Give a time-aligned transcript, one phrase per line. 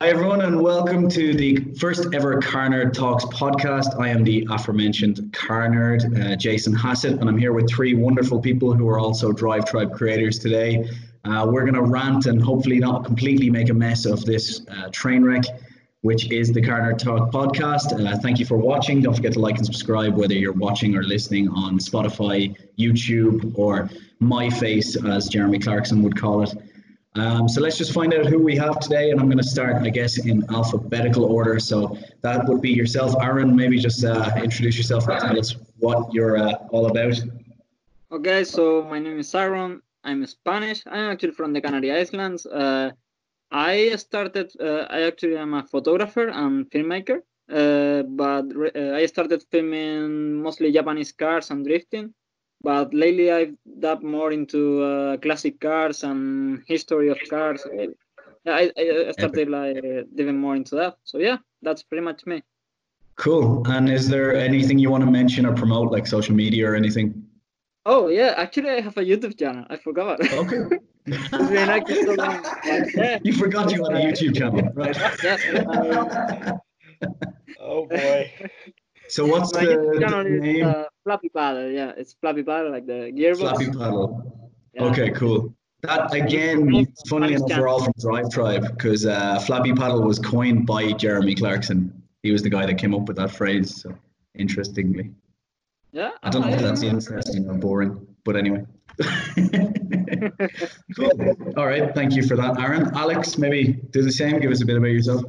[0.00, 3.98] Hi, everyone, and welcome to the first ever Car Nerd Talks podcast.
[3.98, 8.40] I am the aforementioned Car Nerd, uh, Jason Hassett, and I'm here with three wonderful
[8.40, 10.88] people who are also DriveTribe creators today.
[11.24, 14.88] Uh, we're going to rant and hopefully not completely make a mess of this uh,
[14.92, 15.42] train wreck,
[16.02, 17.92] which is the Car Nerd Talk podcast.
[17.92, 19.02] Uh, thank you for watching.
[19.02, 23.90] Don't forget to like and subscribe, whether you're watching or listening on Spotify, YouTube, or
[24.20, 26.56] my face, as Jeremy Clarkson would call it.
[27.18, 29.82] Um, so let's just find out who we have today, and I'm going to start,
[29.82, 31.58] I guess, in alphabetical order.
[31.58, 33.54] So that would be yourself, Aaron.
[33.54, 37.20] Maybe just uh, introduce yourself and tell us what you're uh, all about.
[38.12, 39.82] Okay, so my name is Aaron.
[40.04, 40.82] I'm Spanish.
[40.86, 42.46] I'm actually from the Canary Islands.
[42.46, 42.92] Uh,
[43.50, 44.52] I started.
[44.60, 47.18] Uh, I actually am a photographer and filmmaker,
[47.50, 52.14] uh, but uh, I started filming mostly Japanese cars and drifting
[52.62, 57.64] but lately I've dabbed more into uh, classic cars and history of cars.
[58.46, 59.82] I, I started like
[60.14, 60.96] diving more into that.
[61.04, 62.42] So yeah, that's pretty much me.
[63.16, 63.66] Cool.
[63.66, 67.24] And is there anything you want to mention or promote, like social media or anything?
[67.84, 69.64] Oh yeah, actually I have a YouTube channel.
[69.70, 70.20] I forgot.
[70.20, 70.78] Okay.
[71.30, 71.50] so
[72.94, 73.18] yeah.
[73.22, 74.96] You forgot you had a YouTube channel, right?
[75.24, 76.52] yeah.
[77.60, 78.32] oh boy.
[79.08, 80.66] So what's My the, the name?
[80.66, 81.70] Uh, Flappy Paddle.
[81.70, 83.38] Yeah, it's Flappy Paddle, like the gearbox.
[83.38, 84.50] Flappy Paddle.
[84.74, 84.84] Yeah.
[84.84, 85.54] Okay, cool.
[85.82, 90.92] That again, funny enough, we're all from DriveTribe because uh, Flappy Paddle was coined by
[90.92, 92.02] Jeremy Clarkson.
[92.22, 93.82] He was the guy that came up with that phrase.
[93.82, 93.94] So,
[94.34, 95.10] interestingly.
[95.92, 96.10] Yeah.
[96.22, 98.64] I don't know if that's interesting or boring, but anyway.
[100.96, 101.12] cool.
[101.56, 101.94] All right.
[101.94, 102.90] Thank you for that, Aaron.
[102.94, 104.40] Alex, maybe do the same.
[104.40, 105.22] Give us a bit about yourself.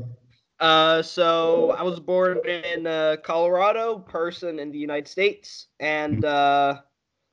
[0.59, 6.81] Uh, so I was born in uh, Colorado, person in the United States, and uh,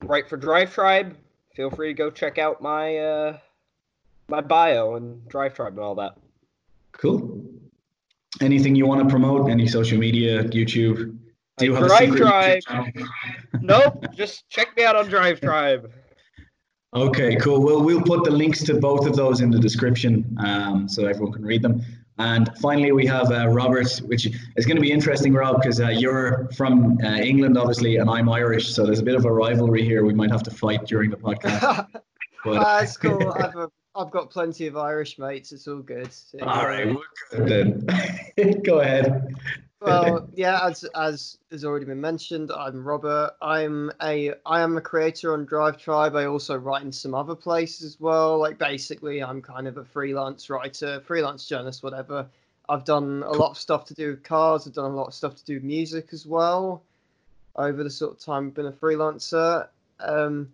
[0.05, 1.15] write for DriveTribe.
[1.55, 3.39] Feel free to go check out my uh,
[4.29, 6.17] my bio and DriveTribe and all that.
[6.93, 7.45] Cool.
[8.41, 9.51] Anything you want to promote?
[9.51, 11.19] Any social media, YouTube?
[11.59, 13.07] Do you have DriveTribe?
[13.61, 14.05] nope.
[14.15, 15.91] Just check me out on DriveTribe.
[16.95, 17.63] Okay, cool.
[17.63, 21.33] Well, we'll put the links to both of those in the description um, so everyone
[21.33, 21.83] can read them.
[22.19, 25.89] And finally, we have uh, Robert, which is going to be interesting, Rob, because uh,
[25.89, 28.75] you're from uh, England, obviously, and I'm Irish.
[28.75, 30.05] So there's a bit of a rivalry here.
[30.05, 31.89] We might have to fight during the podcast.
[32.45, 33.33] but, uh, it's cool.
[33.37, 35.53] I've, a, I've got plenty of Irish mates.
[35.53, 36.09] It's all good.
[36.41, 37.87] All right, we're good
[38.37, 38.61] then.
[38.65, 39.35] Go ahead
[39.81, 43.33] well, yeah, as as has already been mentioned, I'm Robert.
[43.43, 46.17] I'm a I am a creator on DriveTribe.
[46.17, 48.39] I also write in some other places as well.
[48.39, 52.27] Like basically, I'm kind of a freelance writer, freelance journalist, whatever.
[52.69, 54.67] I've done a lot of stuff to do with cars.
[54.67, 56.83] I've done a lot of stuff to do with music as well.
[57.55, 59.69] Over the sort of time I've been a freelancer,
[60.01, 60.53] um,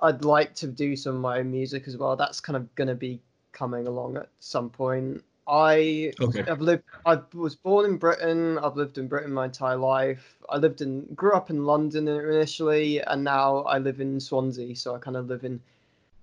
[0.00, 2.16] I'd like to do some of my own music as well.
[2.16, 3.20] That's kind of going to be
[3.52, 5.24] coming along at some point.
[5.48, 6.44] I okay.
[6.46, 6.84] have lived.
[7.06, 8.58] I was born in Britain.
[8.58, 10.36] I've lived in Britain my entire life.
[10.48, 14.76] I lived in, grew up in London initially, and now I live in Swansea.
[14.76, 15.60] So I kind of live in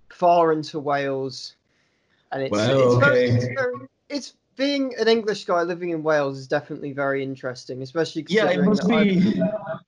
[0.09, 1.55] far into Wales,
[2.31, 3.05] and it's well, it's, okay.
[3.05, 7.81] very, it's, very, it's being an English guy living in Wales is definitely very interesting,
[7.81, 8.49] especially yeah.
[8.51, 9.41] It must be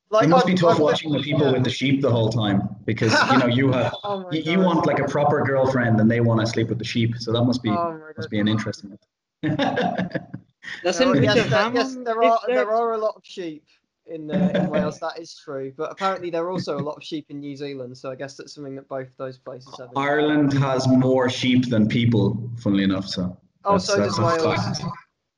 [0.10, 1.54] like it must I've, be tough I've, watching the people yeah.
[1.54, 4.86] with the sheep the whole time because you know you have oh you, you, want
[4.86, 7.62] like a proper girlfriend and they want to sleep with the sheep, so that must
[7.62, 8.98] be oh must be an interesting.
[9.44, 13.64] Doesn't oh, yes, there, yes, there are there are a lot of sheep
[14.06, 15.00] in, uh, in Wales.
[15.00, 17.98] That is true, but apparently there are also a lot of sheep in New Zealand.
[17.98, 19.90] So I guess that's something that both those places have.
[19.96, 23.08] Ireland has more sheep than people, funnily enough.
[23.08, 23.38] So.
[23.64, 24.82] Oh, so does Wales.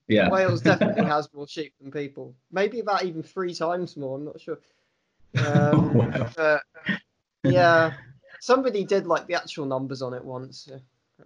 [0.07, 0.29] Yeah.
[0.29, 2.35] Wales definitely has more sheep than people.
[2.51, 4.17] Maybe about even three times more.
[4.17, 4.59] I'm not sure.
[5.45, 6.27] Um, wow.
[6.35, 6.63] But,
[7.43, 7.93] yeah,
[8.39, 10.67] somebody did like the actual numbers on it once.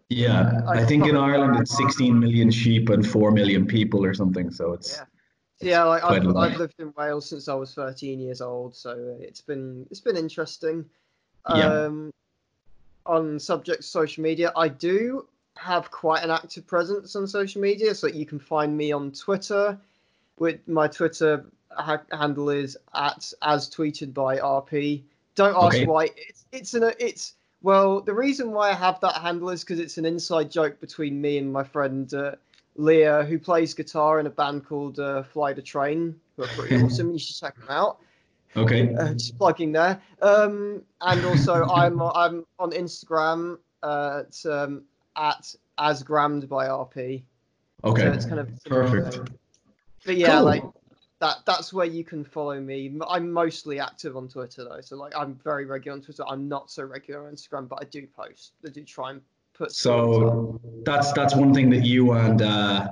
[0.10, 4.14] Yeah, I, I think in Ireland it's 16 million sheep and 4 million people or
[4.14, 4.52] something.
[4.52, 5.00] So it's
[5.62, 5.84] yeah, yeah.
[5.84, 9.86] Like I've, I've, lived in Wales since I was 13 years old, so it's been
[9.90, 10.86] it's been interesting.
[11.50, 11.68] Yeah.
[11.68, 12.14] Um,
[13.06, 18.08] on subject social media, I do have quite an active presence on social media, so
[18.08, 19.78] you can find me on Twitter.
[20.40, 25.04] With my Twitter ha- handle is at as tweeted by RP.
[25.36, 25.86] Don't ask okay.
[25.86, 26.10] why.
[26.16, 29.98] It's it's an it's well, the reason why I have that handle is because it's
[29.98, 32.36] an inside joke between me and my friend uh,
[32.76, 36.76] Leah, who plays guitar in a band called uh, Fly the Train, who are pretty
[36.84, 37.14] awesome.
[37.14, 38.00] You should check them out.
[38.56, 38.94] Okay.
[38.94, 40.02] Uh, just plugging there.
[40.22, 44.84] Um, and also, I'm I'm on Instagram uh, at, um,
[45.16, 47.24] at asgrammed by RP.
[47.86, 48.02] Okay.
[48.02, 49.32] So it's kind of perfect.
[50.06, 50.44] But yeah, cool.
[50.44, 50.64] like
[51.24, 52.94] that that's where you can follow me.
[53.08, 56.24] I'm mostly active on Twitter though, so like I'm very regular on Twitter.
[56.28, 58.52] I'm not so regular on Instagram, but I do post.
[58.66, 59.22] I do try and
[59.54, 59.72] put.
[59.72, 62.90] So that's that's one thing that you and uh,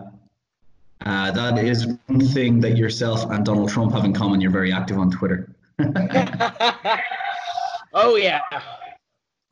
[1.05, 4.39] Uh, that is one thing that yourself and Donald Trump have in common.
[4.39, 5.53] You're very active on Twitter.
[7.93, 8.39] oh yeah.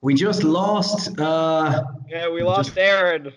[0.02, 1.20] We just lost.
[1.20, 3.34] Uh, yeah, we lost just, Aaron.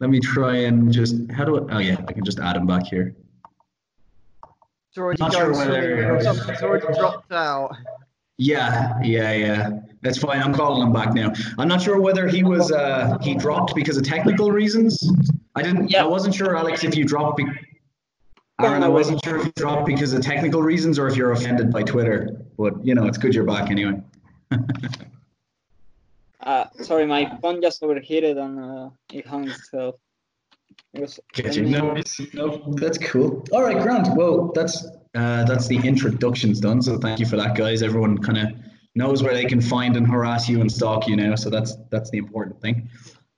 [0.00, 1.30] Let me try and just.
[1.30, 1.74] How do I?
[1.74, 3.14] Oh yeah, I can just add him back here.
[4.88, 7.76] It's already, Not sure whether, it's already dropped out.
[8.38, 9.70] Yeah, yeah, yeah.
[10.00, 10.40] That's fine.
[10.40, 11.32] I'm calling him back now.
[11.58, 15.10] I'm not sure whether he was uh he dropped because of technical reasons.
[15.56, 15.90] I didn't.
[15.90, 16.04] Yeah.
[16.04, 17.38] I wasn't sure, Alex, if you dropped.
[17.38, 17.46] Be-
[18.60, 21.72] Aaron, I wasn't sure if you dropped because of technical reasons or if you're offended
[21.72, 22.40] by Twitter.
[22.56, 24.00] But you know, it's good you're back anyway.
[26.40, 29.96] uh, sorry, my phone just overheated and uh, it hung itself.
[31.70, 31.94] No,
[32.34, 33.44] no, that's cool.
[33.52, 34.16] All right, Grant.
[34.16, 36.80] Well, that's uh, that's the introductions done.
[36.82, 37.82] So thank you for that, guys.
[37.82, 38.48] Everyone kind of
[38.94, 41.34] knows where they can find and harass you and stalk you now.
[41.34, 42.88] So that's that's the important thing.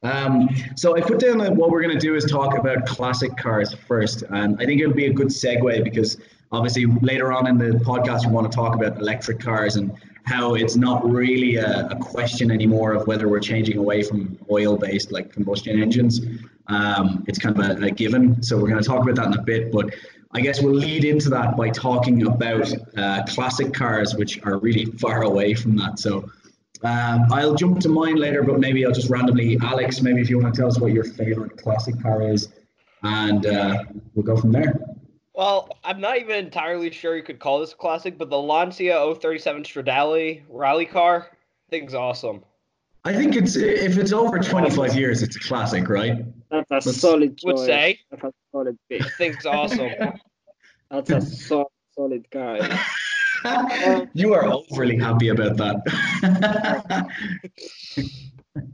[0.03, 3.37] Um, so I put down that what we're going to do is talk about classic
[3.37, 6.17] cars first, and I think it'll be a good segue because
[6.53, 9.93] obviously later on in the podcast we want to talk about electric cars and
[10.25, 15.13] how it's not really a, a question anymore of whether we're changing away from oil-based
[15.13, 16.21] like combustion engines.
[16.69, 18.43] Um, it's kind of a, a given.
[18.43, 19.95] So we're going to talk about that in a bit, but
[20.33, 24.85] I guess we'll lead into that by talking about uh, classic cars, which are really
[24.85, 25.99] far away from that.
[25.99, 26.31] So
[26.83, 30.39] um, I'll jump to mine later, but maybe I'll just randomly, Alex, maybe if you
[30.39, 32.49] want to tell us what your favorite classic car is,
[33.03, 33.85] and uh,
[34.15, 34.90] we'll go from there.
[35.41, 39.15] Well, I'm not even entirely sure you could call this a classic, but the Lancia
[39.15, 42.45] 037 Stradale rally car, I think awesome.
[43.07, 46.27] I think it's if it's over 25 years, it's a classic, right?
[46.51, 47.55] That's a Let's, solid choice.
[47.55, 48.01] Would say.
[48.11, 49.01] That's a solid pick.
[49.01, 49.89] I think awesome.
[50.91, 52.59] That's a so, solid car.
[54.13, 57.07] you are overly happy about that.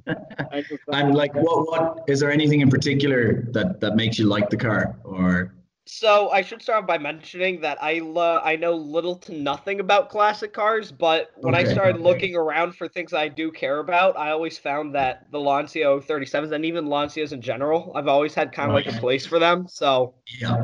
[0.88, 4.56] and like, what what is there anything in particular that that makes you like the
[4.56, 5.54] car, or
[5.86, 10.10] so I should start by mentioning that I lo- I know little to nothing about
[10.10, 12.04] classic cars, but when okay, I started okay.
[12.04, 16.50] looking around for things I do care about, I always found that the Lancia 37s
[16.50, 18.84] and even Lancias in general, I've always had kind of right.
[18.84, 19.68] like a place for them.
[19.68, 20.56] So yeah.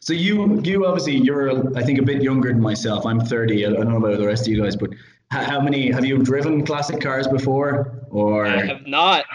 [0.00, 3.04] So you you obviously you're I think a bit younger than myself.
[3.04, 3.66] I'm 30.
[3.66, 4.88] I don't know about the rest of you guys, but
[5.30, 8.06] how many have you driven classic cars before?
[8.08, 9.26] Or I have not.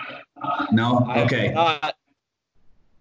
[0.71, 1.05] No.
[1.15, 1.51] Okay.
[1.51, 1.95] not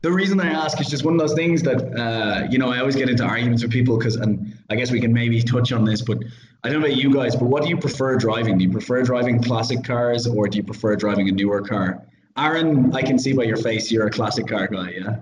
[0.00, 2.78] the reason I ask is just one of those things that uh, you know I
[2.78, 5.84] always get into arguments with people because, and I guess we can maybe touch on
[5.84, 6.18] this, but
[6.62, 8.58] I don't know about you guys, but what do you prefer driving?
[8.58, 12.06] Do you prefer driving classic cars or do you prefer driving a newer car?
[12.36, 15.16] Aaron, I can see by your face you're a classic car guy, yeah.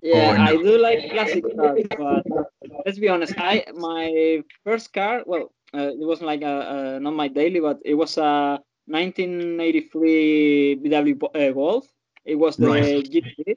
[0.00, 0.42] Yeah, no?
[0.42, 2.24] I do like classic cars, but
[2.86, 3.34] let's be honest.
[3.36, 7.80] I my first car, well, uh, it wasn't like a, a, not my daily, but
[7.84, 11.86] it was a 1983 VW uh, Golf.
[12.24, 13.04] It was the right.
[13.04, 13.56] GT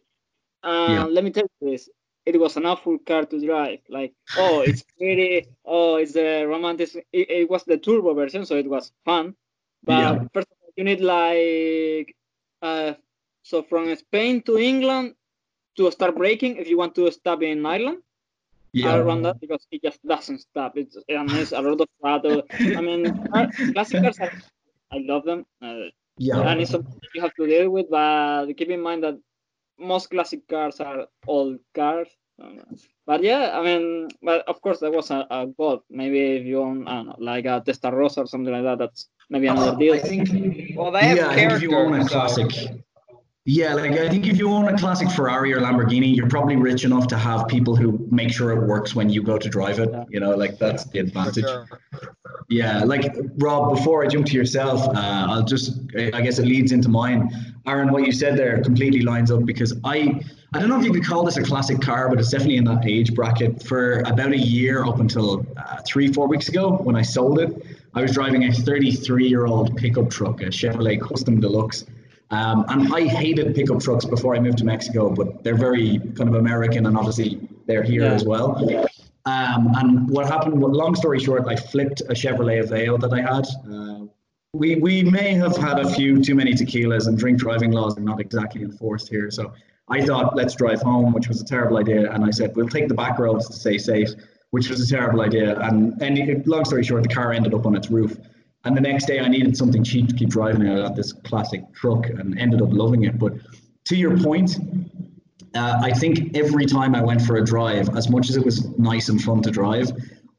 [0.63, 1.03] uh, yeah.
[1.06, 1.89] Let me tell you this.
[2.25, 3.79] It was an awful car to drive.
[3.89, 5.47] Like, oh, it's pretty.
[5.65, 6.89] Oh, it's a romantic.
[7.11, 9.35] It, it, was the turbo version, so it was fun.
[9.83, 10.27] But yeah.
[10.33, 12.15] first of all, you need like,
[12.61, 12.94] uh,
[13.44, 15.15] so from Spain to England
[15.77, 18.00] to start braking if you want to stop in Ireland.
[18.73, 18.97] Yeah.
[18.97, 20.77] Around that because it just doesn't stop.
[20.77, 22.44] It's and it's a lot of throttle.
[22.51, 23.09] I mean,
[23.73, 24.31] classic cars are,
[24.91, 25.45] I love them.
[25.62, 26.38] Uh, yeah.
[26.38, 29.17] And it's something you have to deal with, but keep in mind that
[29.79, 32.09] most classic cars are old cars.
[33.05, 35.81] But yeah, I mean, but of course there was a, a Golf.
[35.89, 39.09] Maybe if you own, I don't know, like a Testarossa or something like that, that's
[39.29, 39.95] maybe another ah, deal.
[39.95, 40.77] I think.
[40.77, 42.51] Well, they have yeah, I think if you own a classic.
[42.51, 42.79] So.
[43.46, 46.84] Yeah, like I think if you own a classic Ferrari or Lamborghini, you're probably rich
[46.84, 49.89] enough to have people who make sure it works when you go to drive it.
[50.10, 51.46] You know, like that's the advantage.
[51.46, 51.65] Sure.
[52.50, 56.72] Yeah, like Rob, before I jump to yourself, uh, I'll just, I guess it leads
[56.72, 57.31] into mine.
[57.65, 60.22] Aaron, what you said there completely lines up because I,
[60.53, 62.65] I don't know if you could call this a classic car, but it's definitely in
[62.65, 63.63] that age bracket.
[63.63, 67.65] For about a year up until uh, three, four weeks ago when I sold it,
[67.93, 71.86] I was driving a 33 year old pickup truck, a Chevrolet Custom Deluxe
[72.31, 76.29] um, and I hated pickup trucks before I moved to Mexico, but they're very kind
[76.29, 78.13] of American and obviously they're here yeah.
[78.13, 78.57] as well.
[79.25, 83.21] Um, and what happened, well, long story short, I flipped a Chevrolet Aveo that I
[83.21, 83.45] had.
[83.71, 84.05] Uh,
[84.53, 88.01] we, we may have had a few too many tequilas and drink driving laws are
[88.01, 89.29] not exactly enforced here.
[89.29, 89.53] So
[89.88, 92.12] I thought, let's drive home, which was a terrible idea.
[92.12, 94.09] And I said, we'll take the back roads to stay safe,
[94.51, 95.59] which was a terrible idea.
[95.59, 98.17] And, and long story short, the car ended up on its roof.
[98.66, 100.70] And the next day I needed something cheap to keep driving.
[100.70, 103.18] I got this classic truck and ended up loving it.
[103.18, 103.34] But
[103.86, 104.58] to your point,
[105.56, 108.68] uh, I think every time I went for a drive, as much as it was
[108.78, 109.89] nice and fun to drive,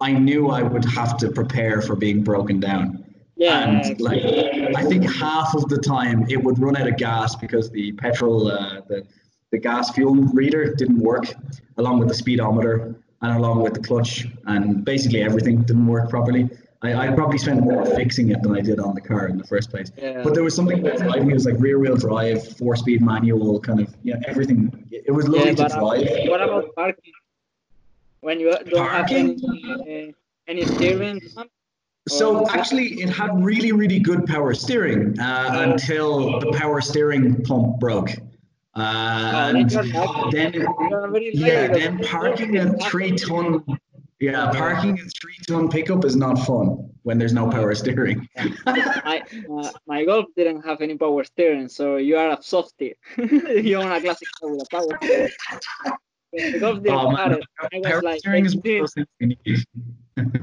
[0.00, 3.04] I knew I would have to prepare for being broken down.
[3.36, 3.68] Yeah.
[3.68, 7.70] And like, I think half of the time it would run out of gas because
[7.70, 9.06] the petrol, uh, the
[9.50, 11.24] the gas fuel reader didn't work,
[11.76, 16.48] along with the speedometer and along with the clutch, and basically everything didn't work properly.
[16.82, 19.44] I, I probably spent more fixing it than I did on the car in the
[19.44, 19.92] first place.
[19.98, 20.22] Yeah.
[20.22, 21.30] But there was something about driving.
[21.30, 24.88] It was like rear wheel drive, four speed manual, kind of yeah, everything.
[24.90, 26.28] It was lovely yeah, to uh, drive.
[26.30, 27.12] what about parking?
[28.22, 29.38] When you don't Parking?
[29.40, 30.12] have any, uh,
[30.46, 31.20] any steering?
[32.08, 37.78] So actually, it had really, really good power steering uh, until the power steering pump
[37.78, 38.10] broke.
[38.74, 40.36] Uh, Oh, and then you're lucky.
[40.36, 43.64] then, You're very yeah, then parking a three ton,
[44.20, 48.28] yeah, parking a three ton pickup is not fun when there's no power steering.
[48.66, 49.22] my
[49.52, 52.94] uh, my golf didn't have any power steering, so you are a softie.
[53.16, 55.30] you own a classic car with a power steering.
[56.32, 57.44] The golf didn't Oh, have it.
[57.72, 59.64] I was power like, steering is one of 18, those things we need.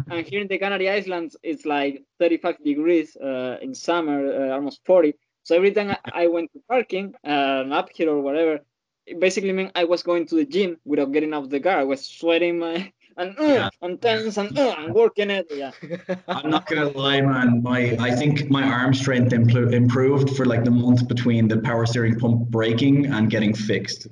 [0.10, 4.82] and here in the Canary Islands, it's like 35 degrees uh, in summer, uh, almost
[4.86, 5.14] 40.
[5.44, 8.60] So every time I, I went to parking, uh, an uphill or whatever,
[9.06, 11.80] it basically meant I was going to the gym without getting out of the car.
[11.80, 13.70] I was sweating my and uh, Yeah.
[13.82, 15.48] and tense and uh, and working it.
[15.52, 15.72] Yeah.
[16.28, 17.62] I'm not gonna lie, man.
[17.64, 21.86] My I think my arm strength impl- improved for like the month between the power
[21.86, 24.08] steering pump breaking and getting fixed.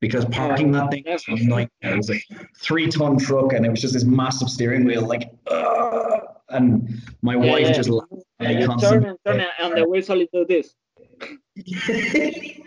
[0.00, 1.92] Because parking that thing was a nightmare.
[1.92, 2.22] It was like
[2.62, 6.88] three ton truck and it was just this massive steering wheel, like, uh, and
[7.20, 7.72] my Yeah, wife yeah.
[7.72, 9.08] just laughed at me you turn constantly.
[9.10, 10.74] and turn it, and the wheels only do this.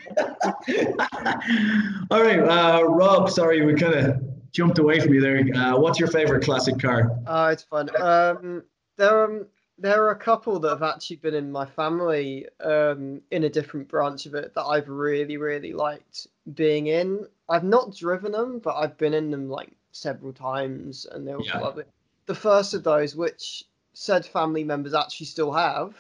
[2.12, 3.30] All right, uh, Rob.
[3.32, 4.22] Sorry, we kind of
[4.54, 5.40] jumped away from you there.
[5.56, 7.12] Uh, what's your favorite classic car?
[7.28, 7.90] Uh, it's fun.
[8.02, 8.64] Um,
[8.96, 9.48] there, um,
[9.80, 13.88] there are a couple that have actually been in my family um, in a different
[13.88, 17.26] branch of it that I've really, really liked being in.
[17.50, 21.60] I've not driven them, but I've been in them like several times, and they're Yeah.
[21.60, 21.84] lovely.
[22.28, 25.96] The first of those, which said family members actually still have,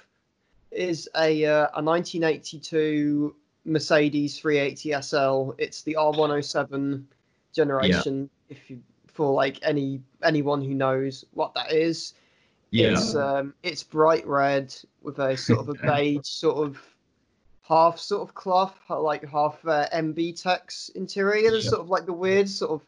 [0.71, 5.51] is a uh, a 1982 Mercedes 380 SL.
[5.57, 7.03] It's the R107
[7.53, 8.29] generation.
[8.49, 12.13] If you for like any anyone who knows what that is,
[12.71, 16.81] it's um, it's bright red with a sort of a beige sort of
[17.61, 21.51] half sort of cloth, like half uh, MB Tex interior.
[21.51, 21.69] There's Yeah.
[21.71, 22.81] sort of like the weird sort of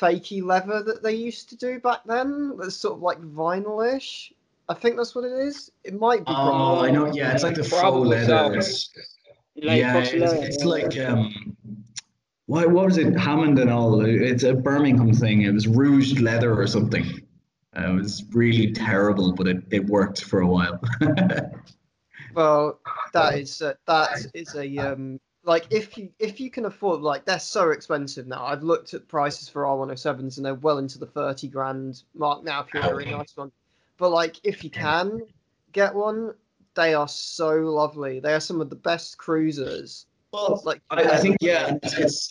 [0.00, 2.56] fakey leather that they used to do back then.
[2.56, 4.32] That's sort of like vinyl-ish.
[4.68, 5.70] I think that's what it is.
[5.84, 6.24] It might be.
[6.28, 7.12] Oh, probably- I know.
[7.12, 8.62] Yeah, it's like the faux Probably leather.
[8.62, 9.00] so.
[9.56, 11.56] Like yeah, it's, it's like um,
[12.46, 13.16] what what was it?
[13.16, 14.04] Hammond and all.
[14.04, 15.42] It's a Birmingham thing.
[15.42, 17.20] It was rouged leather or something.
[17.76, 20.80] Uh, it was really terrible, but it, it worked for a while.
[22.34, 22.80] Well,
[23.12, 27.24] that is uh, that is a um like if you if you can afford like
[27.24, 28.44] they're so expensive now.
[28.44, 32.62] I've looked at prices for R107s and they're well into the thirty grand mark now
[32.62, 33.52] if you're a really nice one.
[33.98, 35.20] But like if you can
[35.72, 36.34] get one,
[36.74, 38.20] they are so lovely.
[38.20, 40.06] They are some of the best cruisers.
[40.34, 42.28] Well, Like I, I think yeah, it's, it's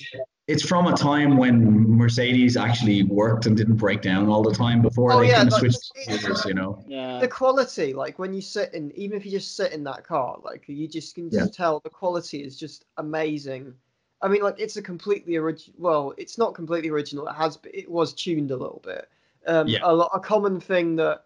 [0.48, 4.81] it's from a time when Mercedes actually worked and didn't break down all the time
[4.81, 6.83] before Oh, they yeah, kind of switched gears, you know.
[6.86, 7.19] Yeah.
[7.19, 10.38] the quality, like when you sit in, even if you just sit in that car,
[10.43, 13.74] like you just can just tell the quality is just amazing.
[14.22, 15.75] I mean, like it's a completely original.
[15.79, 17.25] Well, it's not completely original.
[17.27, 19.07] It has, it was tuned a little bit.
[19.48, 19.79] Um, Yeah.
[19.83, 21.24] a, lot, a common thing that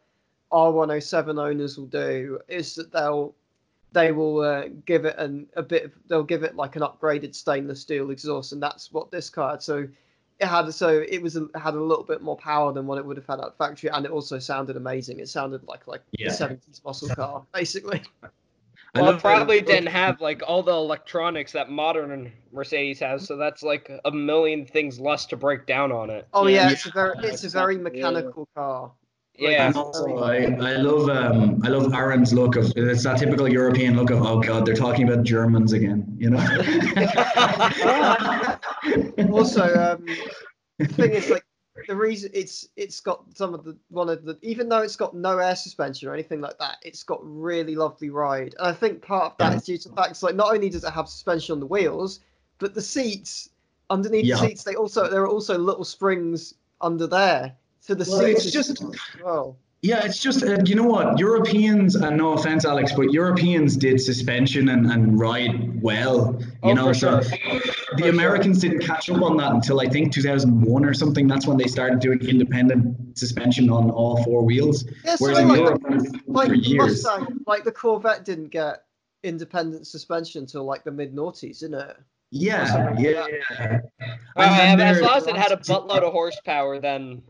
[0.52, 3.36] R107 owners will do is that they'll
[3.94, 5.86] they will uh, give it an, a bit.
[5.86, 9.52] Of, they'll give it like an upgraded stainless steel exhaust, and that's what this car
[9.52, 9.64] had.
[9.64, 9.88] So
[10.40, 13.06] it had so it was a, had a little bit more power than what it
[13.06, 15.20] would have had at factory, and it also sounded amazing.
[15.20, 16.28] It sounded like like Yeah.
[16.28, 18.02] a seventies muscle car, basically.
[18.96, 23.36] I Well, it probably didn't have like all the electronics that modern Mercedes has, so
[23.38, 26.28] that's like a million things less to break down on it.
[26.34, 26.72] Oh yeah, Yeah.
[26.72, 28.10] it's a very it's a very Exactly, yeah.
[28.12, 28.92] mechanical car.
[29.38, 29.68] Yeah.
[29.68, 33.96] And also, I, I love um I love Aaron's look of it's that typical European
[33.96, 36.40] look of oh god they're talking about Germans again you know.
[39.32, 40.06] Also, um,
[40.80, 41.46] the thing is like
[41.88, 45.16] the reason it's it's got some of the one of the even though it's got
[45.16, 48.56] no air suspension or anything like that, it's got really lovely ride.
[48.58, 49.58] And I think part of that Yeah.
[49.58, 51.66] is due to the fact it's like not only does it have suspension on the
[51.66, 52.22] wheels,
[52.60, 53.50] but the seats
[53.90, 54.36] underneath Yeah.
[54.36, 57.56] the seats they also there are also little springs under there.
[57.88, 58.84] So the Well, it's just
[59.24, 59.58] well.
[59.82, 64.02] Yeah, it's just uh, you know what Europeans, and no offense, Alex, but Europeans did
[64.02, 66.36] suspension and, and ride well.
[66.42, 67.40] You Oh, know, so sure.
[67.96, 71.28] the For Americans didn't catch up on that until I think 2001 or something.
[71.28, 74.84] That's when they started doing independent suspension on all four wheels.
[75.06, 75.82] Yeah, so Whereas in like, Europe,
[76.28, 77.04] like for years.
[77.06, 78.84] Mustang, like the Corvette didn't get
[79.24, 81.98] independent suspension until like the mid noughties, didn't it?
[82.32, 83.30] Yeah, something like yeah, that.
[83.60, 83.80] yeah.
[84.36, 87.22] Well, And then as long as it had a buttload of horsepower, then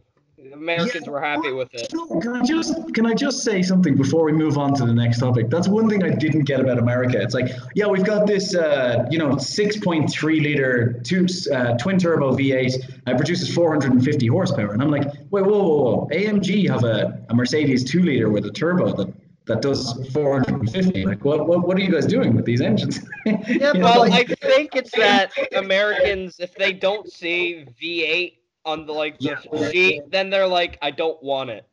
[0.53, 1.89] Americans Yeah, were happy with it.
[2.21, 5.19] Can I just can I just say something before we move on to the next
[5.19, 5.49] topic?
[5.49, 7.19] That's one thing I didn't get about America.
[7.19, 12.35] It's like, yeah, we've got this, uh, you know, 6.3 liter two, uh, twin turbo
[12.35, 12.75] V8.
[13.07, 16.07] It produces 450 horsepower, and I'm like, wait, whoa, whoa, whoa!
[16.11, 19.11] AMG have a, a Mercedes two liter with a turbo that
[19.45, 21.05] that does 450.
[21.05, 22.99] Like, what what, what are you guys doing with these engines?
[23.25, 23.81] Yeah, You but know?
[23.81, 29.37] Well, I think it's that Americans, if they don't see V8 on the like the
[29.51, 29.71] Yeah.
[29.71, 31.65] sheet, then they're like, I don't want it.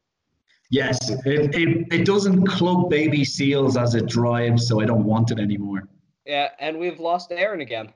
[0.70, 5.30] Yes, it, it, it doesn't club baby seals as it drives, so I don't want
[5.30, 5.88] it anymore.
[6.24, 7.92] Yeah, and we've lost Aaron again.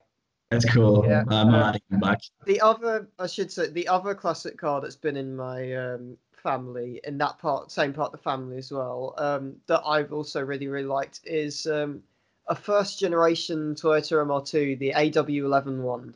[0.50, 1.04] That's cool.
[1.06, 1.24] Yeah.
[1.28, 2.20] I'm adding him back.
[2.44, 7.00] The other, I should say, the other classic car that's been in my um, family,
[7.04, 10.68] in that part, same part of the family as well, um, that I've also really,
[10.68, 12.02] really liked is um,
[12.48, 16.14] a first generation Toyota MR2, the AW11 one.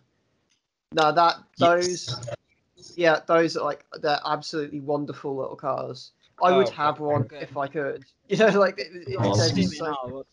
[0.93, 2.37] Now that those, Yes.
[2.97, 6.13] Yeah, those are like they're absolutely wonderful little cars.
[6.43, 8.05] I would Oh, have one if I could.
[8.29, 9.39] You know, like it, it, Awesome.
[9.39, 10.25] they're See just me so-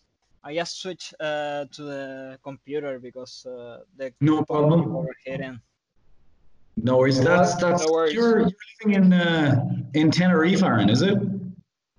[0.42, 4.80] I just switched uh, to the computer because uh, the No problem.
[4.96, 5.60] overheating.
[6.78, 7.20] No worries.
[7.22, 8.14] That's that's No worries.
[8.14, 8.50] you're you're
[8.84, 11.18] living in uh, in Tenerife, Aaron, is it?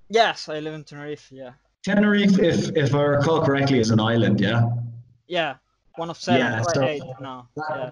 [0.10, 1.32] Yes, I live in Tenerife.
[1.32, 1.52] Yeah,
[1.84, 4.42] Tenerife, if if I recall correctly, is an island.
[4.42, 4.64] Yeah.
[5.28, 5.56] yeah,
[5.98, 7.48] one of seven Yeah, or so- eight now.
[7.70, 7.92] Yeah.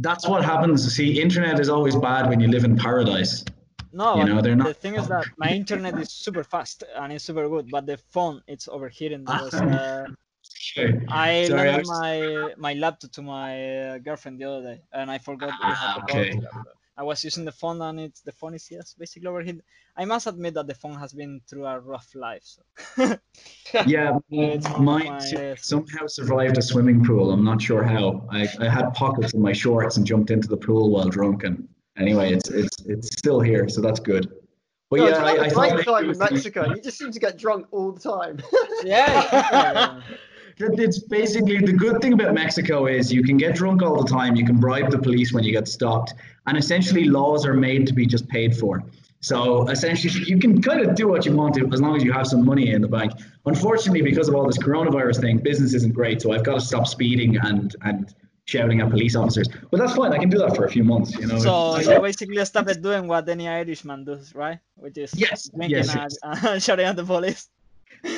[0.00, 0.94] That's what happens.
[0.94, 3.44] See, internet is always bad when you live in paradise.
[3.92, 7.24] No, You know, they're the thing is that my internet is super fast and it's
[7.24, 10.06] super good, but the phone it's overheating because uh,
[10.78, 11.06] Okay.
[11.08, 13.50] I Sorry, I lent was- my my laptop to my
[13.94, 15.52] uh, girlfriend the other day and I forgot.
[15.62, 16.40] Ah, okay.
[17.00, 19.62] I was using the phone and it's the phone is yes basically overheating.
[19.96, 22.44] I must admit that the phone has been through a rough life.
[22.44, 23.16] So.
[23.86, 27.32] Yeah, It's on mine my somehow survived a swimming pool.
[27.32, 28.28] I'm not sure how.
[28.30, 31.44] I, I had pockets in my shorts and jumped into the pool while drunk.
[31.44, 31.66] And
[31.96, 34.30] anyway, it's it's it's still here, so that's good.
[34.90, 35.50] But God, yeah, you I, have I a
[35.84, 36.74] thought time in Mexico.
[36.74, 38.42] You just seem to get drunk all the time.
[38.84, 40.02] yeah.
[40.60, 44.36] It's basically the good thing about Mexico is you can get drunk all the time.
[44.36, 46.14] You can bribe the police when you get stopped,
[46.46, 48.82] and essentially laws are made to be just paid for.
[49.20, 52.12] So essentially, you can kind of do what you want to as long as you
[52.12, 53.12] have some money in the bank.
[53.44, 56.22] Unfortunately, because of all this coronavirus thing, business isn't great.
[56.22, 58.14] So I've got to stop speeding and and
[58.46, 59.48] shouting at police officers.
[59.70, 60.12] But that's fine.
[60.12, 61.14] I can do that for a few months.
[61.16, 61.38] You know.
[61.38, 64.58] So you basically started doing what any Irishman does, right?
[64.76, 67.48] Which is Yes, yes, and, and shouting at the police.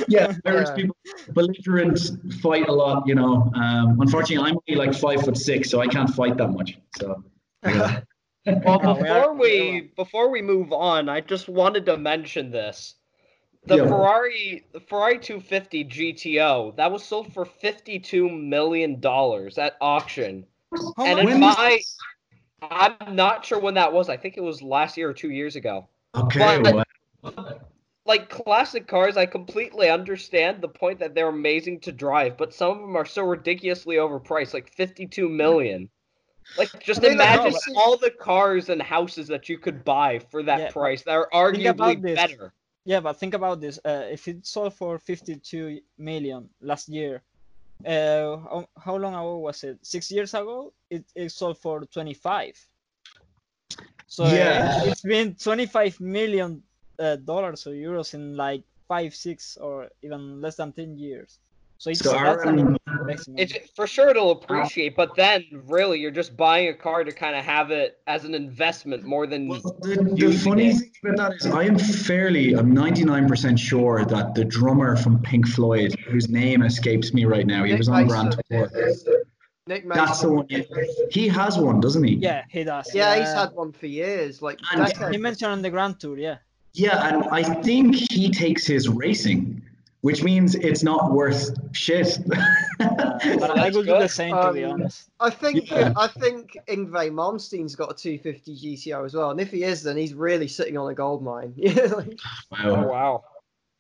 [0.09, 0.75] Yeah, Irish Yeah.
[0.75, 0.97] people
[1.33, 1.99] belligerent
[2.41, 3.07] fight a lot.
[3.07, 3.51] You know.
[3.55, 6.79] Um, unfortunately, I'm only like five foot six, so I can't fight that much.
[6.99, 7.23] So.
[7.65, 8.01] yeah.
[8.47, 12.51] Well, Oh, we are- before we before we move on, I just wanted to mention
[12.51, 12.95] this.
[13.67, 13.87] The Yeah.
[13.87, 20.45] Ferrari the Ferrari 250 GTO that was sold for 52 million dollars at auction.
[20.97, 21.35] How And much?
[21.35, 21.79] in my
[22.63, 24.09] I'm not sure when that was.
[24.09, 25.87] I think it was last year or 2 years ago.
[26.17, 26.61] Okay.
[26.63, 26.85] But- well,
[28.05, 32.71] Like classic cars, I completely understand the point that they're amazing to drive, but some
[32.73, 35.89] of them are so ridiculously overpriced, like 52 million.
[36.57, 39.85] Like just I mean, imagine no, but- all the cars and houses that you could
[39.85, 42.53] buy for that Yeah, price that are arguably better.
[42.85, 43.79] Yeah, but think about this.
[43.85, 47.23] Uh, if it sold for 52 million last year,
[47.87, 49.79] uh, how, how long ago was it?
[49.85, 52.55] Six years ago, it, it sold for 25.
[54.07, 54.73] So uh, Yeah.
[54.83, 56.63] it's been 25 million
[56.99, 61.39] uh, dollars or euros in like five, six, or even less than 10 years.
[61.79, 63.41] So it's So that's an Aaron- investment.
[63.41, 67.35] It's for sure it'll appreciate, but then really you're just buying a car to kind
[67.35, 70.77] of have it as an investment more than Well, the, the funny it.
[70.77, 75.49] thing about that is, I am fairly, I'm 99% sure that the drummer from Pink
[75.49, 78.71] Floyd, whose name escapes me right now, he Nick was on Grand Tour.
[79.67, 80.47] Nick That's the one.
[80.51, 80.63] yeah.
[81.11, 82.15] He has one, doesn't he?
[82.15, 82.93] yeah, he does.
[82.95, 86.39] Yeah, he's had one for years, like And- He mentioned on the Grand Tour, yeah.
[86.75, 89.61] Yeah, and I think he takes his racing,
[90.01, 92.19] which means it's not worth shit.
[92.35, 92.45] Uh,
[92.79, 94.11] but I That's would do the good.
[94.11, 95.11] same, to be Um, honest.
[95.21, 95.93] I think Yeah.
[95.97, 99.97] I think Yngwie Malmsteen's got a 250 GTO as well, and if he is, then
[99.97, 101.53] he's really sitting on a gold mine.
[101.57, 102.19] Yeah, like,
[102.65, 102.89] Oh wow.
[102.89, 103.25] wow.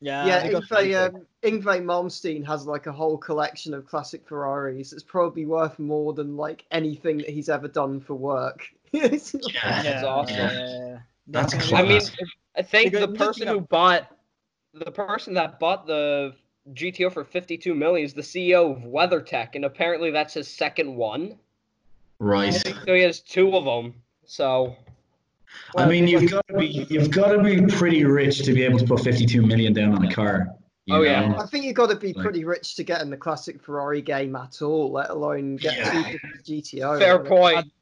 [0.00, 0.46] Yeah, yeah.
[0.48, 4.92] because Yngwie, um, Yngwie Malmsteen has like a whole collection of classic Ferraris.
[4.92, 8.66] It's probably worth more than like anything that he's ever done for work.
[8.92, 9.82] It's- Yeah.
[9.82, 10.36] That's awesome.
[10.40, 11.76] uh, That's definitely.
[11.78, 12.02] I mean,
[12.56, 14.08] I think the person who bought
[14.74, 16.34] the person that bought the
[16.72, 21.38] GTO for 52 million is the CEO of WeatherTech, and apparently that's his second one.
[22.18, 22.52] Right.
[22.54, 23.94] So he has two of them.
[24.24, 24.76] So
[25.76, 28.78] I mean, you've got to be you've got to be pretty rich to be able
[28.78, 30.46] to put 52 million down on a car.
[30.86, 31.34] you Oh, yeah.
[31.38, 34.02] I think you've got to be Like- pretty rich to get in the classic Ferrari
[34.02, 35.90] game at all, let alone get Yeah.
[35.92, 36.98] 250 GTO.
[36.98, 37.72] fair Like, point.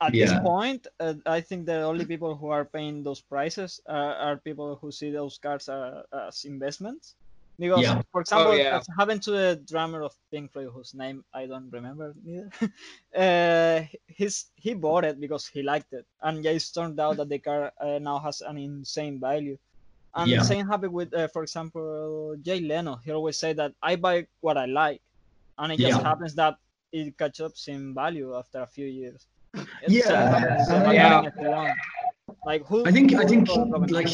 [0.00, 4.14] At this point, uh, I think the only people who are paying those prices are,
[4.14, 7.16] are people who see those cars uh, as investments.
[7.58, 8.02] Because, Yeah.
[8.12, 8.76] for example, yeah.
[8.76, 12.50] as happened to the drummer of Pink Floyd, whose name I don't remember neither.
[13.16, 17.28] uh, he's he bought it because he liked it, and yeah, it's turned out that
[17.28, 19.58] the car uh, now has an insane value.
[20.14, 20.38] And Yeah.
[20.38, 22.96] the same happened with, uh, for example, Jay Leno.
[22.96, 25.02] He always said that I buy what I like,
[25.58, 26.02] and it just Yeah.
[26.02, 26.58] happens that
[26.92, 29.26] it catches up in value after a few years.
[29.82, 31.30] It's Yeah, same uh, yeah.
[32.44, 32.86] Like who?
[32.86, 33.90] I think I think thought of it?
[33.90, 34.08] like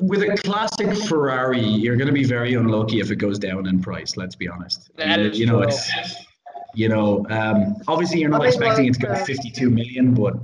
[0.00, 3.80] with a classic Ferrari, you're going to be very unlucky if it goes down in
[3.80, 4.16] price.
[4.16, 4.90] Let's be honest.
[4.96, 5.68] That you, is you know, true.
[5.68, 6.26] it's
[6.74, 10.14] you know, um, obviously you're not I mean, expecting it to go uh, 52 million,
[10.14, 10.34] but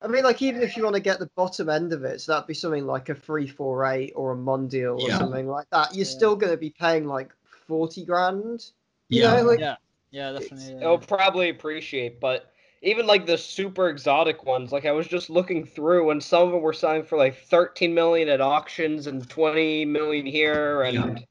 [0.00, 2.32] I mean, like even if you want to get the bottom end of it, so
[2.32, 5.18] that'd be something like a three four eight or a Mondial or Yeah.
[5.18, 5.94] something like that.
[5.94, 6.10] You're Yeah.
[6.10, 7.32] still going to be paying like
[7.66, 8.70] forty grand.
[9.08, 9.76] You yeah, know, like yeah,
[10.10, 10.74] yeah, definitely.
[10.80, 12.51] It'll probably appreciate, but
[12.82, 16.52] even like the super exotic ones, like I was just looking through, and some of
[16.52, 21.24] them were selling for like 13 million at auctions and 20 million here, and Yeah.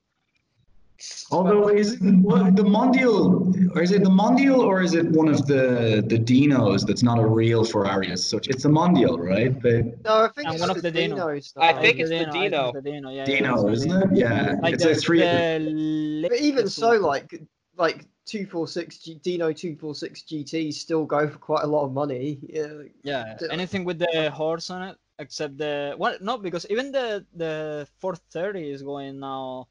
[1.31, 5.27] Although is it what, the Mondial, or is it the Mondial, or is it one
[5.29, 8.47] of the the Dinos that's not a real Ferrari as such?
[8.49, 9.59] It's the Mondial, right?
[9.63, 11.15] The no, I think it's one of the the Dino.
[11.15, 11.53] Dinos.
[11.57, 12.71] I think it's the Dino.
[12.71, 13.09] the Dino.
[13.09, 14.09] Yeah, yeah, Dino, isn't it?
[14.15, 15.21] Yeah, Like it's the, a three.
[15.21, 17.33] the But even so, like
[17.77, 21.67] like two four six G, Dino two four six GT still go for quite a
[21.67, 22.39] lot of money.
[22.43, 27.25] Yeah, Yeah, anything with the horse on it, except the well, no, because even the
[27.35, 29.67] the 430 is going now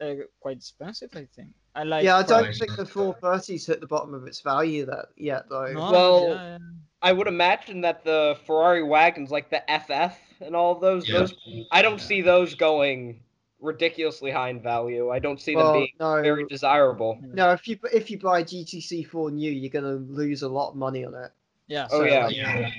[0.00, 1.10] uh, quite expensive.
[1.14, 1.50] I think.
[1.74, 2.04] I like.
[2.04, 5.72] yeah, I don't think the 430's hit the bottom of its value that yet though.
[5.72, 6.58] No, Well, yeah, yeah.
[7.02, 11.20] I would imagine that the Ferrari wagons, like the FF and all of those, Yeah.
[11.20, 11.34] those
[11.70, 13.20] I don't see those going
[13.60, 15.10] ridiculously high in value.
[15.10, 17.18] I don't see them Well, being no, very desirable.
[17.22, 17.52] no.
[17.52, 21.04] If you if you buy GTC 4 new, you're gonna lose a lot of money
[21.04, 21.30] on it.
[21.66, 21.86] yeah.
[21.90, 22.28] Oh yeah.
[22.28, 22.70] Yeah.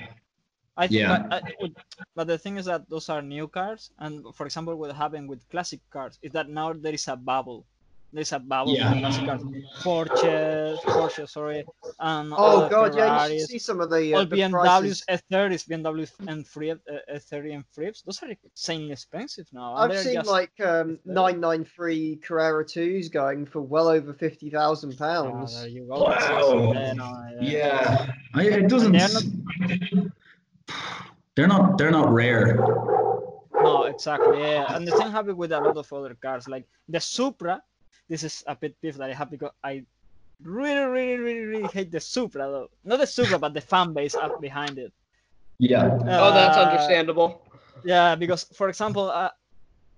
[0.76, 1.18] I think, Yeah.
[1.28, 1.76] but, I, would-
[2.14, 5.46] but the thing is that those are new cars, and for example, what happened with
[5.50, 7.66] classic cars is that now there is a bubble.
[8.14, 8.92] There's a bubble Yeah.
[8.92, 9.42] with cars,
[9.82, 11.64] Porsche, Porsche, sorry,
[11.98, 14.26] and Oh all the god, yeah, you Ferraris, should see some of the, uh, all
[14.26, 15.04] the BMWs, prices.
[15.08, 16.76] F30s, BMW and free uh,
[17.10, 18.04] F30 and Frips.
[18.04, 19.74] Those are insanely expensive now.
[19.76, 24.50] and I've they're seen just- like um, 993 Carrera 2s going for well over fifty
[24.50, 25.58] thousand Ah, pounds.
[25.58, 26.02] there you go.
[26.04, 26.72] Wow.
[26.74, 28.92] Yeah, no, Yeah, I, it doesn't.
[28.92, 29.08] they're
[31.34, 31.78] They're not.
[31.78, 32.56] They're not rare.
[33.62, 34.38] No, exactly.
[34.40, 37.62] Yeah, and the same happened with a lot of other cars, like the Supra.
[38.12, 39.84] This is a pet peeve that I have because I
[40.42, 42.68] really, really, really, really hate the Supra though.
[42.84, 44.92] Not the Supra, but the fan base up behind it.
[45.58, 45.98] Yeah.
[46.18, 47.42] Oh, that's Uh, understandable.
[47.84, 49.30] Yeah, because for example, uh,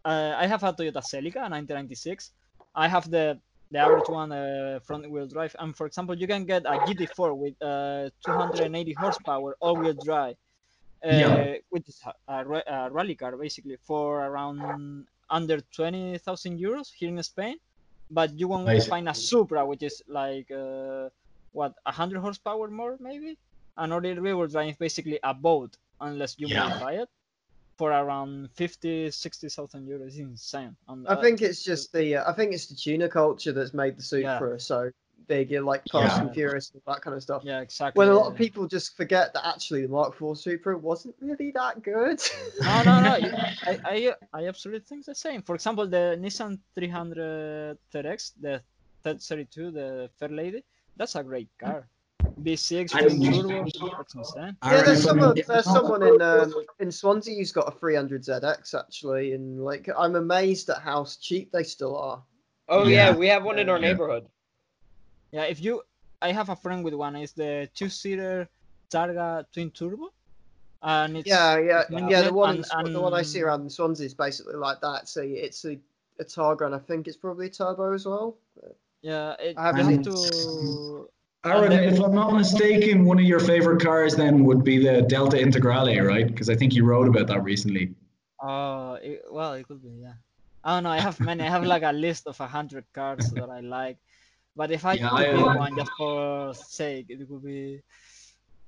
[0.05, 2.33] uh, I have a Toyota Celica 1996.
[2.74, 6.44] I have the the average one uh, front wheel drive, and for example, you can
[6.44, 10.37] get a GT4 with uh, 280 horsepower all wheel drive,
[11.05, 11.55] uh, Yeah.
[11.70, 17.22] which is a, a, a rally car basically for around under 20,000 euros here in
[17.22, 17.57] Spain.
[18.10, 18.86] But you won't Nice.
[18.86, 21.10] find a Supra, which is like uh,
[21.52, 23.38] what 100 horsepower more maybe.
[23.76, 26.48] And all wheel drive is basically a boat unless you Yeah.
[26.48, 27.08] modify it
[27.78, 32.30] for around 50 60,000 euros It's insane and, I uh, think it's just the uh,
[32.30, 34.90] I think it's the tuner culture that's made the Supra so
[35.26, 35.50] big.
[35.50, 36.22] You like Fast Yeah.
[36.26, 37.42] and Furious and that kind of stuff.
[37.44, 38.32] yeah exactly When a lot yeah.
[38.32, 42.20] of people just forget that actually the Mark IV Supra wasn't really that good.
[42.62, 43.12] no no no
[43.70, 48.62] I, I i absolutely think the same for example the nissan 300 TRX, the
[49.02, 50.62] 32 the Fairlady
[50.96, 51.87] that's a great car
[52.42, 57.37] v6 I twin turbo that's insane yeah, there's someone there's someone in um, in Swansea
[57.37, 61.96] who's got a 300 ZX actually, and like I'm amazed at how cheap they still
[61.96, 62.22] are.
[62.68, 63.16] Oh yeah, Yeah.
[63.16, 63.88] we have one in our Yeah.
[63.88, 64.26] neighborhood.
[65.35, 65.73] Yeah if you
[66.23, 68.49] i have a friend with one it's the two-seater
[68.92, 70.07] targa twin turbo
[70.87, 72.23] and it's Yeah, yeah, it's yeah.
[72.29, 75.09] The one, in and- the one I see around Swansea is basically like that.
[75.09, 75.79] So it's a,
[76.20, 78.37] a Targa, and I think it's probably a turbo as well.
[79.01, 81.09] yeah it, I you haven't- have to
[81.47, 85.01] Aaron, And if I'm not mistaken, one of your favorite cars then would be the
[85.14, 86.27] Delta Integrale, right?
[86.27, 87.85] Because I think you wrote about that recently.
[88.42, 90.16] Oh, it, well, it could be, yeah.
[90.64, 90.90] I don't know.
[90.99, 91.42] I have many.
[91.44, 93.97] I have like a list of a hundred cars that I like,
[94.56, 97.82] but if I Yeah, could pick one just for sake, it would be.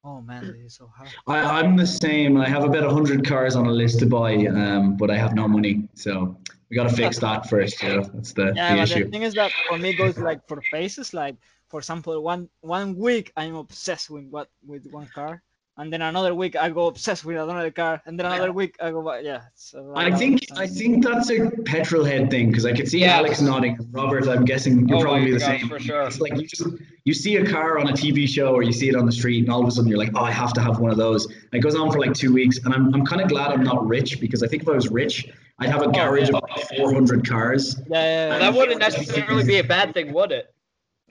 [0.05, 1.15] Oh man, this is so hard.
[1.27, 2.37] I, I'm the same.
[2.37, 5.49] I have about 100 cars on a list to buy, um, but I have no
[5.49, 5.89] money.
[5.95, 6.37] So
[6.69, 7.83] we got to fix that first.
[7.83, 9.01] Yeah, that's the, Yeah, the but issue.
[9.01, 11.13] the thing is that for me, it goes like for phases.
[11.15, 11.37] Like
[11.69, 15.43] for example, one one week I'm obsessed with what with one car,
[15.79, 18.91] and then another week I go obsessed with another car, and then another week I
[18.91, 19.43] go, yeah.
[19.55, 23.01] So uh, I think I think that's a petrol head thing because I could see
[23.01, 23.17] Yeah.
[23.17, 23.77] Alex nodding.
[23.93, 25.69] Robert, I'm guessing you're Oh probably the gosh, same.
[25.69, 26.03] for sure.
[26.03, 26.67] It's like you just
[27.05, 29.41] you see a car on a TV show or you see it on the street,
[29.41, 31.27] and all of a sudden you're like, oh, I have to have one of those.
[31.27, 33.63] And it goes on for like two weeks, and I'm I'm kind of glad I'm
[33.63, 36.37] not rich because I think if I was rich, I'd have a oh, garage yeah.
[36.39, 37.77] of like 400 cars.
[37.89, 40.53] Yeah, yeah, Well, that wouldn't necessarily be a bad thing, would it?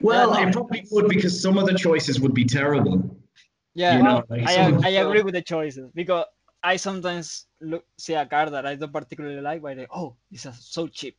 [0.02, 3.16] Well, Yeah, it probably would because some of the choices would be terrible.
[3.76, 6.26] Yeah, you know, like I, some- I agree with the choices because
[6.64, 10.46] I sometimes look see a car that I don't particularly like, but I oh, this
[10.46, 11.18] is so cheap,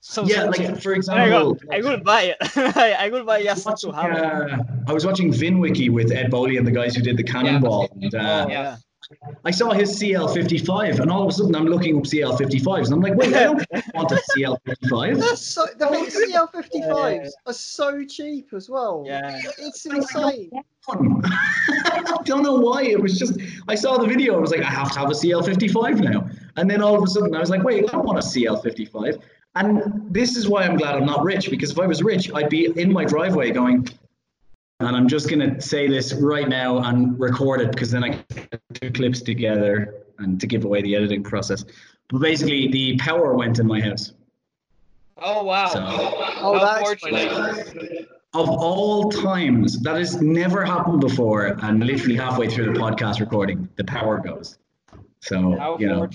[0.00, 0.76] so Yeah, so like cheap.
[0.82, 2.36] for And I go, example, I will buy it.
[2.76, 4.52] I, will buy just to watching, have it.
[4.52, 7.88] uh, I was watching VinWiki with Ed Bolian and the guys who did the Cannonball.
[8.00, 8.76] And, uh, Oh, yeah.
[9.10, 9.34] Yeah.
[9.44, 13.00] I saw his CL55, and all of a sudden I'm looking up CL55s, and I'm
[13.00, 15.18] like, wait, I don't want a CL55.
[15.18, 15.66] That's so.
[15.76, 19.04] The thing CL55s are so cheap as well.
[19.06, 19.40] Yeah.
[19.58, 20.50] It's insane.
[20.88, 22.82] I don't know why.
[22.82, 23.38] It was just
[23.68, 24.36] I saw the video.
[24.36, 26.28] I was like, I have to have a CL55 now.
[26.56, 29.22] And then all of a sudden I was like, wait, I don't want a CL55.
[29.56, 32.50] And this is why I'm glad I'm not rich because if I was rich, I'd
[32.50, 33.88] be in my driveway going.
[34.80, 38.24] And I'm just gonna say this right now and record it because then I can
[38.50, 41.64] put two clips together and to give away the editing process.
[42.08, 44.12] But basically, the power went in my house.
[45.18, 45.68] Oh wow.
[45.68, 52.50] So- Oh, How that of all times, that has never happened before, and literally halfway
[52.50, 54.58] through the podcast recording, the power goes.
[55.20, 56.08] So How you know.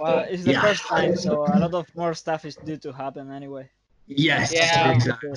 [0.00, 0.60] Well, it's the Yeah.
[0.62, 3.70] first time, so a lot of more stuff is due to happen anyway.
[4.08, 4.90] yes, Yeah.
[4.90, 5.30] exactly.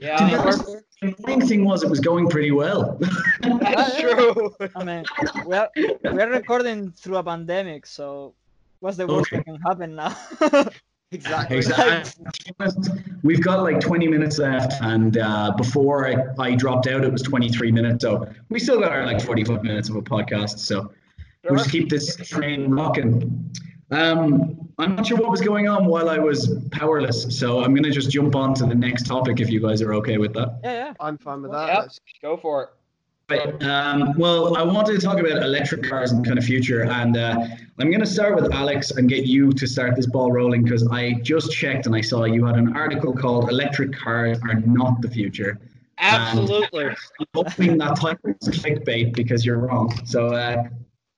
[0.00, 2.98] To be Yeah, honest, the annoying thing was it was going pretty well.
[3.42, 4.54] that's true.
[4.76, 5.04] I mean,
[5.44, 8.34] we are we are recording through a pandemic, so
[8.78, 9.36] what's the worst Okay.
[9.38, 10.16] that can happen now?
[11.10, 11.56] exactly.
[11.56, 12.24] exactly.
[13.24, 17.22] We've got like 20 minutes left, and uh, before I, I dropped out, it was
[17.22, 18.02] 23 minutes.
[18.02, 20.60] So we still got our like 45 minutes of a podcast.
[20.60, 20.92] So
[21.42, 23.50] we'll just keep this train rocking.
[23.90, 27.90] Um, I'm not sure what was going on while I was powerless, so I'm gonna
[27.90, 30.60] just jump on to the next topic if you guys are okay with that.
[30.62, 30.94] yeah, yeah.
[31.00, 31.66] I'm fine with that.
[31.66, 31.74] Yep.
[31.76, 32.68] That's- Go for it.
[33.30, 33.62] Right.
[33.62, 37.46] Um, well, I wanted to talk about electric cars and kind of future, and uh,
[37.78, 40.88] I'm going to start with Alex and get you to start this ball rolling because
[40.90, 45.02] I just checked and I saw you had an article called "Electric Cars Are Not
[45.02, 45.58] the Future."
[45.98, 46.86] Absolutely.
[46.86, 46.96] I'm
[47.34, 49.92] hoping that title is clickbait because you're wrong.
[50.06, 50.70] So uh, let us know.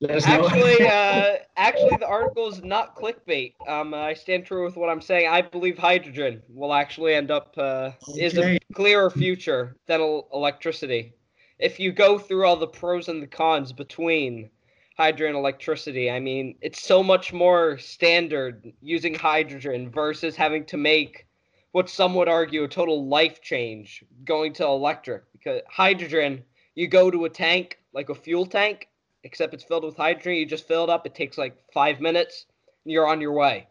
[0.09, 3.55] Actually, uh, actually, the article is not clickbait.
[3.67, 5.29] Um, I stand true with what I'm saying.
[5.29, 8.57] I believe hydrogen will actually end up uh, is Okay.
[8.57, 10.01] a clearer future than
[10.33, 11.15] electricity.
[11.59, 14.51] If you go through all the pros and the cons between
[14.97, 20.79] hydrogen and electricity, I mean, it's so much more standard using hydrogen versus having to
[20.79, 21.27] make
[21.73, 25.25] what some would argue a total life change going to electric.
[25.33, 26.43] Because hydrogen,
[26.75, 28.89] you go to a tank like a fuel tank,
[29.25, 30.35] except it's filled with hydrogen.
[30.35, 31.07] You just fill it up.
[31.07, 32.47] It takes like five minutes,
[32.85, 33.67] and you're on your way.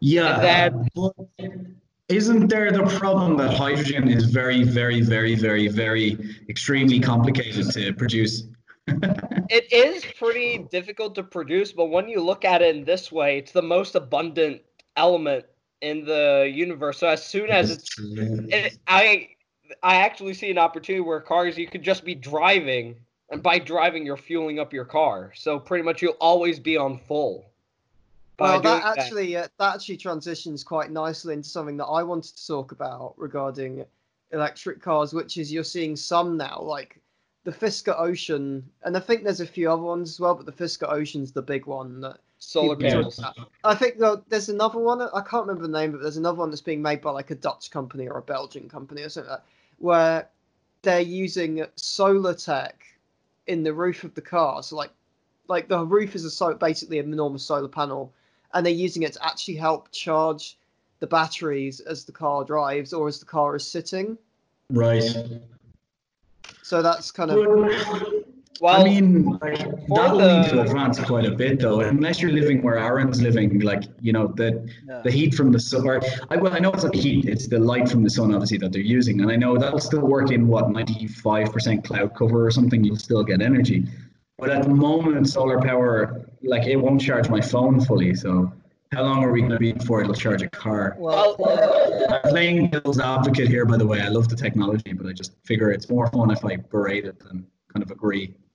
[0.00, 0.70] Yeah.
[0.94, 1.14] But
[2.08, 7.92] isn't there the problem that hydrogen is very, very, very, very, very extremely complicated to
[7.92, 8.44] produce?
[9.52, 13.36] It is pretty difficult to produce, but when you look at it in this way,
[13.38, 14.62] it's the most abundant
[14.96, 15.44] element
[15.80, 16.98] in the universe.
[16.98, 19.30] So as soon as it's, it, I,
[19.82, 22.94] I actually see an opportunity where cars you could just be driving,
[23.30, 25.32] and by driving you're fueling up your car.
[25.34, 27.46] So pretty much you'll always be on full.
[28.38, 32.46] Well, that actually uh, that actually transitions quite nicely into something that I wanted to
[32.46, 33.84] talk about regarding
[34.32, 37.00] electric cars, which is you're seeing some now, like
[37.44, 40.52] the Fisker Ocean, and I think there's a few other ones as well, but the
[40.52, 43.22] Fisker Ocean's the big one that solar panels.
[43.64, 45.02] I think though there's another one.
[45.02, 47.34] I can't remember the name, but there's another one that's being made by like a
[47.34, 49.46] Dutch company or a Belgian company or something like that,
[49.78, 50.28] where
[50.80, 52.86] they're using solar tech
[53.46, 54.62] in the roof of the car.
[54.62, 54.90] So like,
[55.48, 58.12] like the roof is a so basically a enormous solar panel,
[58.54, 60.58] and they're using it to actually help charge
[61.00, 64.16] the batteries as the car drives or as the car is sitting.
[64.70, 65.02] Right.
[66.62, 68.19] So that's kind of
[68.60, 71.80] Well, I mean, like, that'll the- need to advance quite a bit, though.
[71.80, 75.00] Unless you're living where Aaron's living, like you know, the Yeah.
[75.02, 75.86] the heat from the sun.
[75.88, 78.34] Or, I, well, I know it's not the heat; it's the light from the sun,
[78.34, 79.22] obviously, that they're using.
[79.22, 82.84] And I know that'll still work in what ninety five percent cloud cover or something.
[82.84, 83.86] You'll still get energy.
[84.38, 88.14] But at the moment, solar power, like it won't charge my phone fully.
[88.14, 88.52] So,
[88.92, 90.96] how long are we going to be before it'll charge a car?
[90.98, 91.36] Well,
[92.10, 94.00] I'm playing devil's advocate here, by the way.
[94.02, 97.18] I love the technology, but I just figure it's more fun if I berate it
[97.20, 98.49] than kind of agree and move on.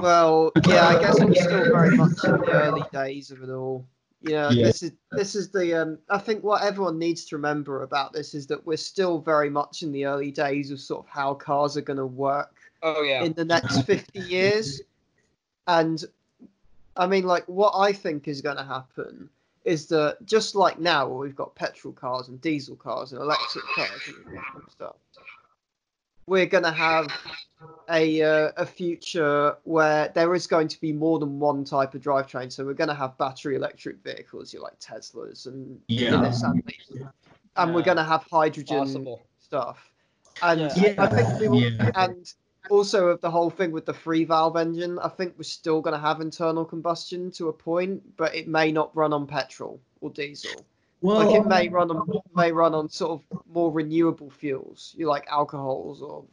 [0.00, 3.86] Well, yeah, I guess we're still very much in the early days of it all.
[4.20, 4.66] Yeah, Yeah.
[4.66, 8.34] this is this is the um I think what everyone needs to remember about this
[8.34, 11.76] is that we're still very much in the early days of sort of how cars
[11.76, 13.22] are going to work Oh yeah.
[13.22, 14.80] in the next 50 years.
[15.66, 16.04] And
[16.96, 19.28] I mean, like, what I think is going to happen
[19.64, 23.64] is that just like now, where we've got petrol cars and diesel cars and electric
[23.74, 24.96] cars and stuff,
[26.26, 27.06] we're going to have
[27.88, 32.02] a uh, a future where there is going to be more than one type of
[32.02, 32.50] drivetrain.
[32.52, 36.10] So we're going to have battery electric vehicles, you like Teslas and Yeah.
[36.10, 36.62] Nissans,
[37.56, 39.26] and we're going to have hydrogen Possible.
[39.38, 39.92] stuff.
[40.42, 40.94] And Yeah.
[40.98, 41.90] I think we will, Yeah.
[41.94, 42.32] and
[42.70, 45.94] also of the whole thing with the free valve engine, I think we're still going
[45.94, 50.10] to have internal combustion to a point, but it may not run on petrol or
[50.10, 50.66] diesel.
[51.06, 55.06] Well, like it may run on may run on sort of more renewable fuels, you
[55.06, 56.24] like alcohols or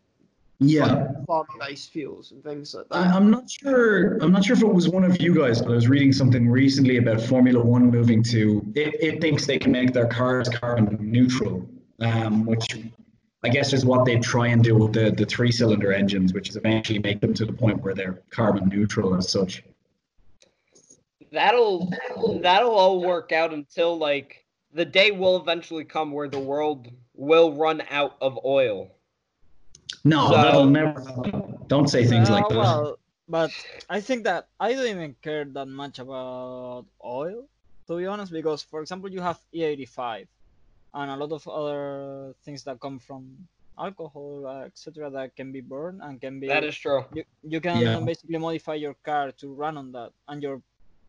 [0.57, 1.11] yeah.
[1.27, 3.13] farm-based fuels and things like I, that.
[3.13, 4.17] I'm not sure.
[4.17, 6.49] I'm not sure if it was one of you guys, but I was reading something
[6.49, 8.65] recently about Formula One moving to.
[8.73, 12.65] It, it thinks they can make their cars carbon neutral, um, which
[13.43, 16.49] I guess is what they try and do with the the three cylinder engines, which
[16.49, 19.63] is eventually make them to the point where they're carbon neutral as such.
[21.31, 21.93] That'll
[22.41, 24.42] that'll all work out until like
[24.73, 28.89] the day will eventually come where the world will run out of oil.
[30.03, 30.99] No, So- that'll never.
[31.01, 31.57] happen.
[31.67, 32.57] Don't say things like Uh, that.
[32.57, 33.51] Well, but
[33.89, 37.47] I think that I don't even care that much about oil,
[37.87, 40.27] to be honest, because for example, you have E85
[40.93, 45.61] and a lot of other things that come from alcohol, uh, etc., that can be
[45.61, 46.47] burned and can be.
[46.47, 47.05] That is true.
[47.13, 47.99] you, you can Yeah.
[47.99, 50.61] basically modify your car to run on that, and your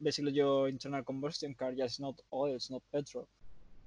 [0.02, 3.26] basically your internal combustion car just not oil, it's not petrol.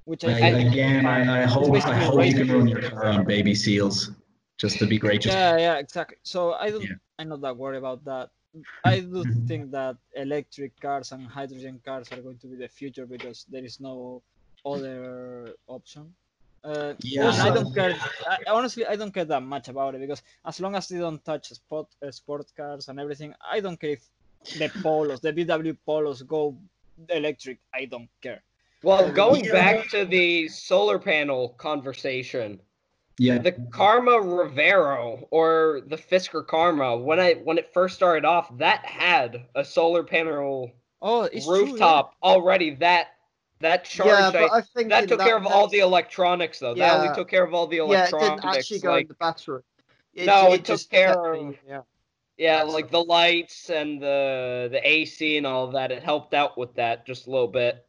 [0.07, 3.25] Which I, I, again, I, I hope I hope you can run your car on
[3.25, 4.11] baby seals,
[4.57, 4.97] just to be.
[4.97, 6.15] Just Yeah, yeah, exactly.
[6.23, 6.95] So I don't, Yeah.
[7.19, 8.29] I'm not that worried about that.
[8.85, 13.05] I do think that electric cars and hydrogen cars are going to be the future
[13.05, 14.23] because there is no
[14.65, 16.15] other option.
[16.63, 17.31] Uh, Yeah.
[17.47, 17.93] I don't care.
[18.31, 21.23] I, honestly, I don't care that much about it because as long as they don't
[21.25, 24.03] touch sport, uh, sport cars and everything, I don't care if
[24.57, 26.57] the polos, the VW polos, go
[27.09, 27.59] electric.
[27.73, 28.41] I don't care.
[28.83, 29.51] Well, going Yeah.
[29.53, 32.61] back to the solar panel conversation,
[33.17, 38.55] yeah, the Karma Revero or the Fisker Karma, when I when it first started off,
[38.59, 41.71] that had a solar panel Oh, it's true, yeah.
[41.71, 42.71] rooftop already.
[42.75, 43.07] That
[43.59, 44.11] that charged.
[44.11, 46.75] yeah, I- but I think that in took care of all the electronics, though.
[46.75, 48.11] That only took care of all the electronics.
[48.11, 48.41] Yeah, it electronics.
[48.43, 49.61] didn't actually go like, in the battery.
[50.13, 51.81] It, No, it took just care of- being- yeah.
[52.37, 55.91] yeah, that's- like the lights and the the AC and all that.
[55.91, 57.83] It helped out with that just a little bit.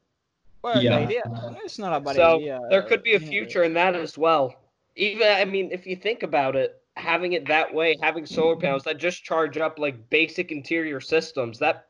[0.62, 0.92] Well, Yeah.
[0.92, 1.25] idea,
[1.64, 2.61] it's not a bad So idea.
[2.68, 4.55] there could be a future in that as well.
[4.97, 8.85] Even I mean, if you think about it, having it that way, having solar panels
[8.85, 11.88] that just charge up like basic interior systems, that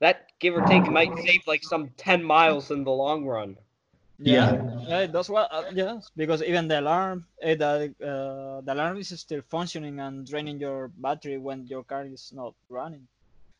[0.00, 3.56] that give or take might save like some ten miles in the long run.
[4.18, 5.48] Yeah, yeah, it does well.
[5.50, 10.26] Uh, yes, because even the alarm, uh, the uh, the alarm is still functioning and
[10.26, 13.08] draining your battery when your car is not running.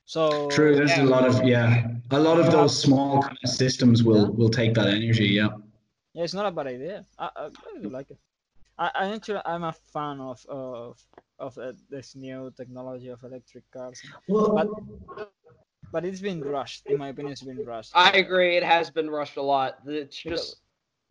[0.05, 0.75] So True.
[0.77, 1.03] There's Yeah.
[1.03, 4.29] a lot of yeah, a lot of those small kind of systems will Yeah.
[4.33, 5.27] will take that energy.
[5.27, 5.49] Yeah.
[6.14, 7.05] yeah, it's not a bad idea.
[7.19, 8.19] I, I, I do like it.
[8.79, 10.99] I, I actually I'm a fan of of
[11.38, 14.71] of uh, this new technology of electric cars, Well,
[15.93, 16.85] but it's been rushed.
[16.88, 17.93] In my opinion, it's been rushed.
[17.95, 18.57] I agree.
[18.57, 19.79] It has been rushed a lot.
[19.87, 20.57] It's just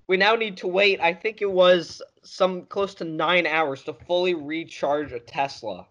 [0.07, 0.99] we now need to wait.
[1.01, 5.87] I think it was some close to nine hours to fully recharge a Tesla.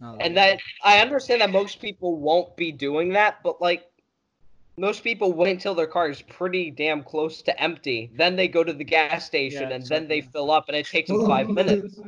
[0.00, 3.84] No, And that I understand that most people won't be doing that, but like
[4.76, 8.10] most people wait until their car is pretty damn close to empty.
[8.16, 10.86] Then they go to the gas station Yeah, and then they fill up and it
[10.86, 12.00] takes them five minutes.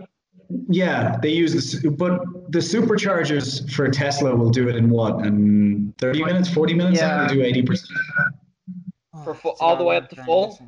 [0.69, 5.25] Yeah, they use this, but the superchargers for Tesla will do it in what?
[5.27, 6.99] In 30 minutes, 40 minutes?
[7.01, 7.27] Yeah.
[7.27, 7.85] They do 80%.
[9.15, 10.59] Oh, for full- all the way up to full?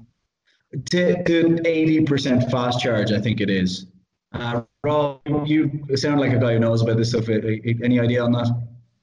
[0.91, 3.87] To, to 80% fast charge, I think it is.
[4.35, 7.29] Uh, Rob, you sound like a guy who knows about this stuff.
[7.29, 8.51] Uh, uh, Any idea on that?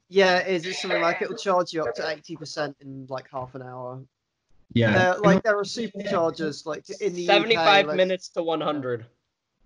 [0.09, 3.55] Yeah, is it something like it'll charge you up to eighty percent in like half
[3.55, 4.01] an hour.
[4.73, 5.11] Yeah.
[5.13, 9.05] Uh, like there are superchargers like in the Seventy-five UK, like, minutes to one hundred.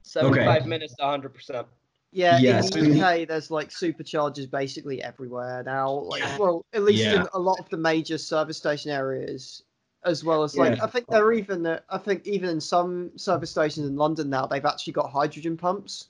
[0.03, 0.69] Seventy-five Okay.
[0.69, 1.65] minutes to hundred percent.
[2.11, 5.89] Yeah, Yes, in the and- UK, there's like superchargers basically everywhere now.
[5.91, 7.21] Like, well, at least Yeah.
[7.21, 9.63] in a lot of the major service station areas,
[10.05, 10.83] as well as like Yeah.
[10.83, 11.65] I think they're even.
[11.65, 15.57] uh, I think even in some service stations in London now, they've actually got hydrogen
[15.57, 16.09] pumps.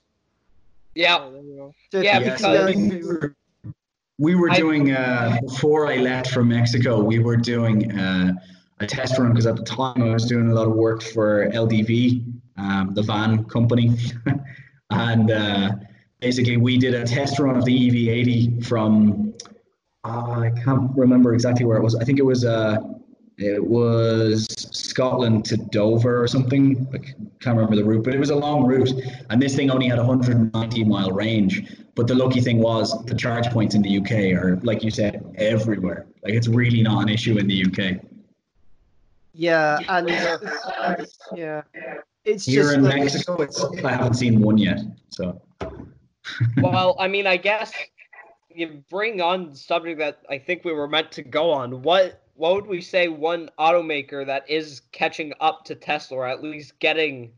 [0.94, 1.18] Yeah.
[1.20, 1.74] Oh, there you go.
[1.92, 3.34] So Yeah, you Yeah, can so go we were,
[4.18, 7.02] we were I- doing uh, before I left for Mexico.
[7.02, 8.32] We were doing uh,
[8.80, 11.48] a test run because at the time I was doing a lot of work for
[11.50, 12.24] LDV,
[12.58, 13.90] um, the van company,
[14.90, 15.70] and uh,
[16.20, 19.34] basically we did a test run of the EV80 from
[20.04, 21.94] uh, I can't remember exactly where it was.
[21.96, 22.78] I think it was uh,
[23.38, 26.86] it was Scotland to Dover or something.
[26.94, 28.90] I can't remember the route, but it was a long route,
[29.30, 31.76] and this thing only had 190 mile range.
[31.94, 35.24] But the lucky thing was the charge points in the UK are, like you said,
[35.36, 36.06] everywhere.
[36.22, 38.02] Like it's really not an issue in the UK.
[39.32, 40.96] Yeah, and uh,
[41.34, 41.62] yeah,
[42.24, 44.80] it's Here just in that- Mexico, it's, I haven't seen one yet.
[45.10, 45.40] So
[46.62, 47.72] well, I mean, I guess
[48.48, 51.82] you bring on the subject that I think we were meant to go on.
[51.82, 56.42] What what would we say one automaker that is catching up to Tesla, or at
[56.42, 57.32] least getting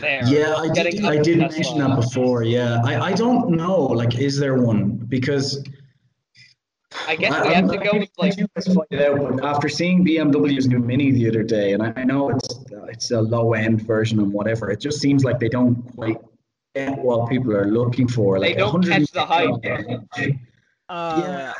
[0.00, 0.22] there?
[0.26, 1.58] yeah, I did, I did Tesla?
[1.58, 2.42] mention that before.
[2.42, 3.80] Yeah, I, I don't know.
[3.82, 4.96] Like, is there one?
[5.08, 5.64] Because
[7.06, 9.36] I guess I- we I'm- have to go with like you guys find it out,
[9.36, 12.48] but after seeing BMW's new Mini the other day, and I, I know it's
[12.88, 16.16] it's a low end version and whatever, it just seems like they don't quite
[16.74, 18.38] get what people are looking for.
[18.40, 19.50] They don't catch the hype.
[20.88, 21.52] Uh,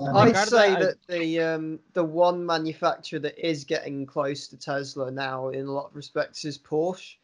[0.00, 0.10] Yeah.
[0.14, 5.48] I'd say that the um, the one manufacturer that is getting close to Tesla now
[5.48, 7.16] in a lot of respects is Porsche,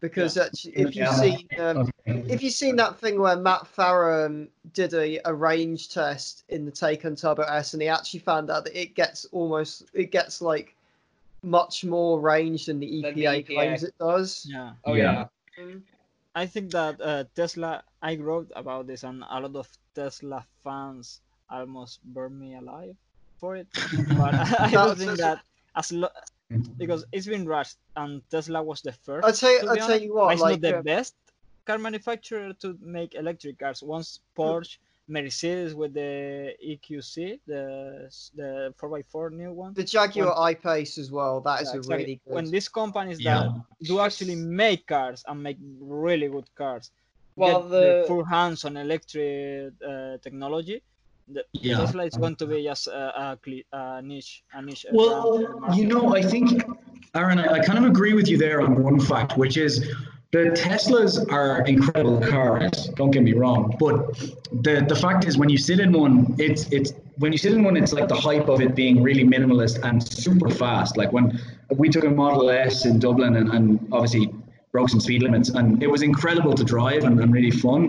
[0.00, 1.12] because actually, if you've Yeah.
[1.12, 5.90] seen um, if you've seen that thing where Matt Farah um, did a, a range
[5.90, 9.84] test in the Taycan Turbo S, and he actually found out that it gets almost
[9.92, 10.74] it gets like
[11.42, 13.54] much more range than the Than the EPA, EPA.
[13.54, 14.46] claims it does.
[14.48, 14.72] yeah.
[14.86, 15.26] oh Yeah.
[15.58, 15.74] yeah.
[16.34, 17.84] I think that uh, Tesla.
[18.04, 22.96] I wrote about this, and a lot of Tesla fans almost burned me alive
[23.40, 23.68] for it.
[24.16, 25.40] But I don't think that
[25.74, 26.16] as lo-
[26.78, 29.24] because it's been rushed, and Tesla was the first.
[29.26, 31.14] I'll tell you, I'll tell you what, it's like not the uh, best
[31.66, 33.82] car manufacturer to make electric cars.
[33.82, 34.76] Once Porsche,
[35.08, 39.72] Mercedes with the EQC, the the 4x4 new one.
[39.74, 41.40] the Jaguar I-Pace as well.
[41.40, 42.04] That is Yeah, a exactly.
[42.04, 42.34] really good.
[42.34, 43.40] When these companies Yeah.
[43.40, 43.50] that
[43.82, 46.90] do actually make cars and make really good cars,
[47.36, 50.82] Well, get their the full hands on electric uh, technology,
[51.28, 51.78] the Yeah.
[51.78, 53.38] Tesla is going to be just a, a,
[53.72, 54.86] a niche, a niche.
[54.92, 55.76] Well, brand in the market.
[55.78, 56.62] you know, I think,
[57.14, 59.90] Aaron, I, I kind of agree with you there on one fact, which is
[60.32, 62.88] the Teslas are incredible cars.
[62.96, 64.18] Don't get me wrong, but
[64.62, 67.62] the the fact is, when you sit in one, it's it's when you sit in
[67.62, 70.96] one, it's like the hype of it being really minimalist and super fast.
[70.96, 74.28] Like when we took a Model S in Dublin, and, and obviously
[74.74, 77.82] broke some speed limits, and it was incredible to drive and, and really fun.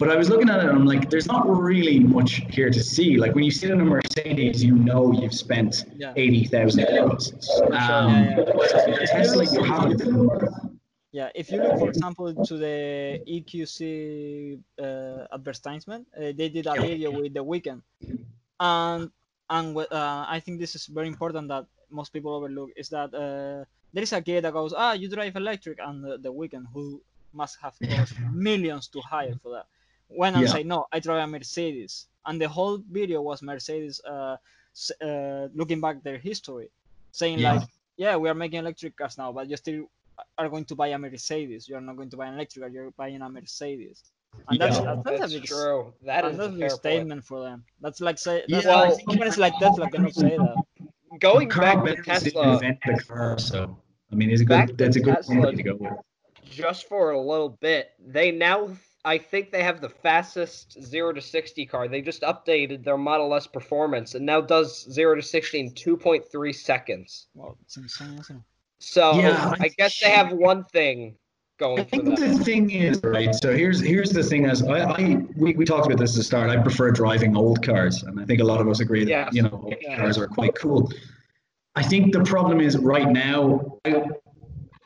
[0.00, 2.82] But I was looking at it and I'm like, there's not really much here to
[2.94, 3.10] see.
[3.22, 6.12] Like when you sit in a Mercedes, you know you've spent Yeah.
[6.22, 7.24] eighty thousand euros.
[7.70, 8.42] Um, Yeah,
[8.88, 9.06] yeah.
[9.14, 10.00] Tesla, you have it.
[11.18, 12.78] Yeah, if you look, for example, to the
[13.34, 13.78] EQC
[14.86, 17.80] uh, advertisement, uh, they did a video with the Weeknd,
[18.58, 19.02] and
[19.56, 21.66] and uh, I think this is very important that
[21.98, 23.62] most people overlook is that uh,
[23.94, 27.00] there is a guy that goes, ah, you drive electric, and the, the Weeknd who
[27.32, 29.66] must have cost millions to hire for that.
[30.08, 30.48] When I Yeah.
[30.54, 34.36] say no, I drive a Mercedes, and the whole video was Mercedes uh,
[35.00, 36.68] uh, looking back their history,
[37.12, 37.54] saying Yeah.
[37.54, 39.88] like, yeah, we are making electric cars now, but you still
[40.38, 41.68] are going to buy a Mercedes.
[41.68, 42.70] You're not going to buy an electric car.
[42.70, 44.02] You're buying a Mercedes.
[44.48, 44.96] And that's, Yeah.
[45.04, 45.92] that's, that's a big, true.
[46.02, 46.80] That and is that's a a big fair point.
[46.80, 47.64] statement for them.
[47.80, 50.56] That's like say that's Yeah, why I think- companies like Tesla cannot say that.
[51.20, 53.76] Going back to business Tesla, invent the car, so
[54.12, 54.76] I mean, it's a good.
[54.78, 55.34] That's a good Tesla.
[55.36, 55.92] company to go with.
[56.50, 58.70] just for a little bit, they now
[59.04, 61.88] I think they have the fastest zero to sixty car.
[61.88, 65.96] They just updated their Model S performance and now does zero to sixty in two
[65.96, 67.26] point three seconds.
[67.34, 68.42] Well, it's insane, isn't it?
[68.78, 71.16] So Yeah, I I guess they have one thing
[71.58, 73.34] going I think the thing is right.
[73.34, 74.46] So here's here's the thing.
[74.46, 76.50] As I, I we, we talked about this at the start.
[76.50, 79.28] I prefer driving old cars, and I think a lot of us agree that Yes.
[79.34, 79.96] you know old Yeah.
[79.96, 80.90] cars are quite cool.
[81.76, 83.78] I think the problem is right now.
[83.84, 84.04] I,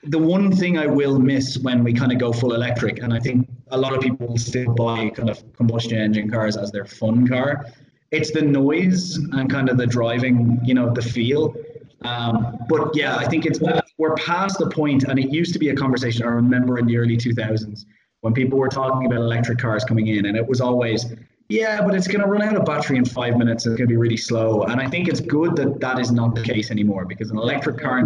[0.05, 3.19] the one thing I will miss when we kind of go full electric, and I
[3.19, 7.27] think a lot of people still buy kind of combustion engine cars as their fun
[7.27, 7.67] car.
[8.11, 11.55] It's the noise and kind of the driving, you know, the feel.
[12.03, 13.61] Um, but yeah, I think it's
[13.99, 16.25] we're past the point, and it used to be a conversation.
[16.25, 17.85] I remember in the early 2000s
[18.21, 21.07] when people were talking about electric cars coming in, and it was always,
[21.49, 23.65] yeah, but it's going to run out of battery in five minutes.
[23.67, 24.63] It's going to be really slow.
[24.65, 27.79] And I think it's good that that is not the case anymore because an electric
[27.79, 28.05] car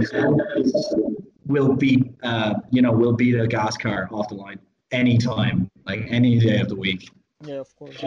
[1.47, 4.61] will beat, uh, you know, will beat a gas car off the line
[4.93, 7.11] anytime, like any day of the week.
[7.45, 7.99] Yeah, of course.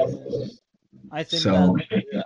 [1.12, 1.78] I think So-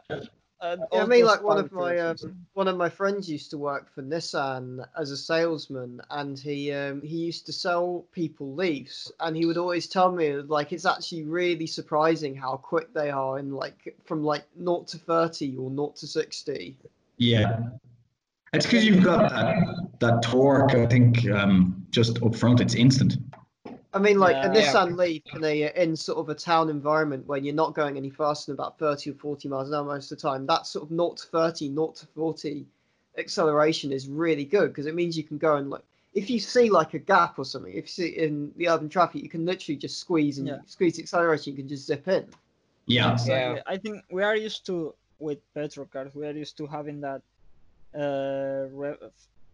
[0.10, 0.30] that.
[0.62, 2.18] Uh, Yeah, I mean, like one of my um,
[2.54, 7.02] one of my friends used to work for Nissan as a salesman, and he um,
[7.02, 11.24] he used to sell people Leafs, and he would always tell me like it's actually
[11.24, 15.96] really surprising how quick they are in like from like naught to thirty or naught
[15.98, 16.76] to sixty.
[17.18, 17.60] Yeah.
[18.52, 22.60] It's because you've got that, that torque, I think, um, just up front.
[22.60, 23.18] It's instant.
[23.94, 24.54] I mean, like a Yeah.
[24.54, 24.62] Yeah.
[24.74, 28.10] Nissan Leaf in a in sort of a town environment when you're not going any
[28.10, 30.46] faster than about thirty or forty miles an hour most of the time.
[30.46, 32.68] That sort of naught to 30, naught to forty
[33.18, 35.84] acceleration is really good because it means you can go and like
[36.14, 39.22] if you see like a gap or something, if you see in the urban traffic,
[39.24, 40.60] you can literally just squeeze and Yeah.
[40.66, 41.50] squeeze the accelerator.
[41.50, 42.28] You can just zip in.
[42.86, 43.14] Yeah.
[43.14, 43.62] Exactly.
[43.66, 46.14] I think we are used to with petrol cars.
[46.16, 47.22] We are used to having that
[47.96, 48.98] uh rev,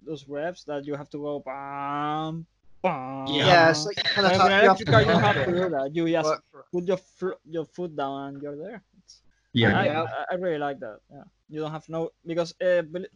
[0.06, 2.46] those revs that you have to go bam bam.
[2.86, 3.48] Yeah.
[3.48, 5.90] Yeah, so you kind of When have, you electric car, you have to do that.
[5.96, 8.84] You just work put your fl- your foot down and you're there.
[9.00, 9.22] It's,
[9.54, 9.78] Yeah.
[9.80, 10.04] I, Yeah.
[10.04, 11.00] I, I really like that.
[11.12, 13.12] Yeah, you don't have no because uh, bel-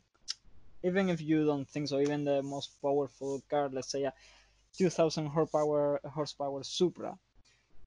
[0.84, 4.14] even if you don't think so, even the most powerful car, let's say a
[4.78, 7.18] 2,000 horsepower horsepower Supra,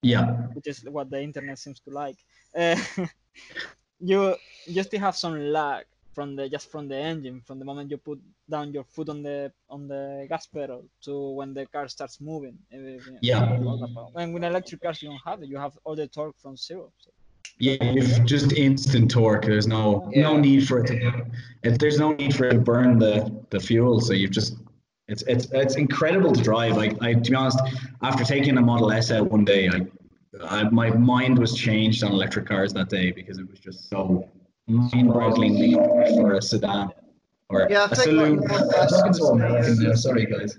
[0.03, 0.27] Yeah.
[0.55, 2.19] which is what the internet seems to like.
[2.57, 2.77] Uh,
[4.01, 5.85] you you still have some lag
[6.15, 9.23] from the just from the engine from the moment you put down your foot on
[9.23, 12.57] the on the gas pedal to when the car starts moving.
[12.73, 13.59] Uh, Yeah.
[13.67, 14.11] all that power.
[14.17, 15.49] And with electric cars, you don't have it.
[15.49, 16.93] You have all the torque from zero.
[16.99, 17.11] So.
[17.59, 19.45] Yeah, if just instant torque.
[19.45, 21.27] There's no no need for it to.
[21.63, 23.15] There's no need for it to burn the
[23.51, 24.57] the fuel, so you've just.
[25.09, 26.77] It's it's it's incredible to drive.
[26.77, 27.61] like I to be honest,
[28.03, 29.79] after taking a Model S out one day, I,
[30.57, 34.29] I my mind was changed on electric cars that day because it was just so
[34.69, 35.75] mind-bogglingly
[36.17, 36.91] for a sedan
[37.49, 38.41] or Yeah, I a think, saloon.
[38.41, 40.59] like, Model S Talking so was the, American now, Sorry, guys.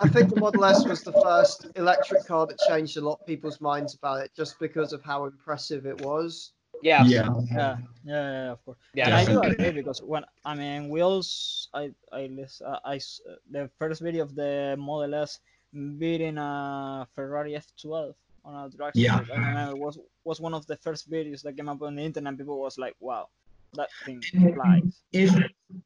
[0.00, 3.26] I think the Model S was the first electric car that changed a lot of
[3.26, 6.52] people's minds about it, just because of how impressive it was.
[6.82, 7.04] Yeah.
[7.04, 7.28] Yeah.
[7.50, 8.78] Yeah, yeah, yeah, of course.
[8.94, 9.06] Yeah.
[9.06, 13.20] and I do agree because when I mean wheels, I I list, uh, I s-
[13.28, 15.40] uh, the first video of the Model S
[15.72, 18.14] beating a Ferrari F12
[18.44, 19.22] on a drag Yeah.
[19.22, 19.30] strip.
[19.30, 22.02] I remember it was was one of the first videos that came up on the
[22.02, 22.36] internet.
[22.36, 23.28] People was like, "Wow,
[23.74, 24.22] that thing
[24.54, 25.34] flies." if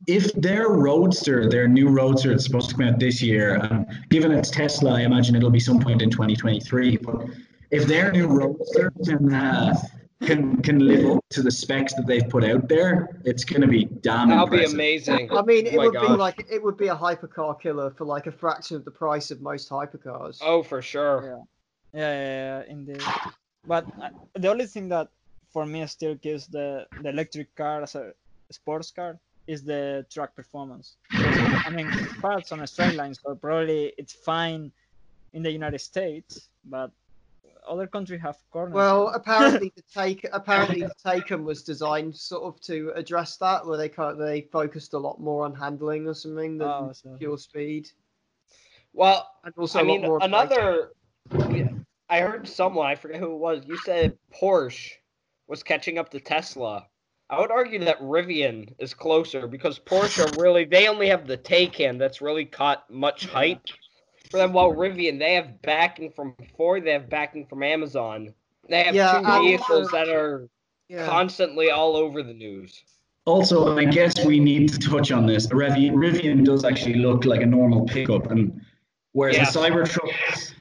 [0.06, 4.32] if their roadster, their new roadster, is supposed to come out this year, um, given
[4.32, 6.96] it's Tesla, I imagine it'll be some point in 2023.
[6.98, 7.26] But
[7.70, 9.74] if their new roadster can uh,
[10.22, 13.68] can can live up to the specs that they've put out there, it's going to
[13.68, 15.30] be damn That'll be amazing.
[15.30, 18.04] I mean, it Oh my would be like it would be a hypercar killer for
[18.04, 20.38] like a fraction of the price of most hypercars.
[20.40, 21.24] Oh, for sure.
[21.24, 21.42] Yeah,
[21.94, 23.00] yeah, yeah, yeah indeed.
[23.66, 25.08] But uh, the only thing that
[25.52, 28.12] for me still gives the the electric car as a
[28.50, 30.96] sports car is the track performance.
[31.66, 31.90] I mean,
[32.20, 34.72] parts on a straight line, so probably it's fine
[35.32, 36.90] in the United States, but
[37.66, 38.74] other countries have corners.
[38.74, 43.78] Well, apparently the take apparently the Taycan was designed sort of to address that, where
[43.78, 47.16] they kind of, they focused a lot more on handling or something than Oh, so-
[47.18, 47.90] pure speed,
[48.92, 50.22] Well, and also I a lot mean, more.
[50.22, 50.58] on braking.
[50.58, 50.90] another.
[52.08, 54.92] I heard someone, I forget who it was, you said Porsche
[55.48, 56.86] was catching up to Tesla.
[57.30, 61.38] I would argue that Rivian is closer because Porsche are really, they only have the
[61.38, 63.62] Taycan that's really caught much hype
[64.30, 68.34] for them, while Rivian, they have backing from Ford, they have backing from Amazon.
[68.68, 70.48] They have Yeah, two and- vehicles that are
[70.88, 71.06] Yeah.
[71.06, 72.82] constantly all over the news.
[73.26, 75.46] Also, I guess we need to touch on this.
[75.46, 78.60] Rivian, Rivian does actually look like a normal pickup, and
[79.14, 79.44] whereas Yeah.
[79.50, 80.10] the Cybertruck,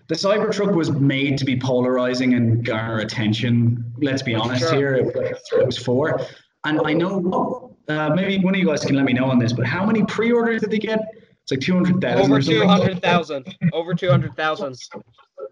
[0.07, 3.83] the Cybertruck was made to be polarizing and garner attention.
[4.01, 4.75] Let's be honest Sure.
[4.75, 6.21] here, it was, that's what it was for.
[6.65, 9.51] And I know uh, maybe one of you guys can let me know on this,
[9.53, 10.99] but how many pre-orders did they get?
[11.43, 12.31] It's like two hundred thousand.
[12.31, 13.55] Over 200,000.
[13.73, 14.75] Over 200,000.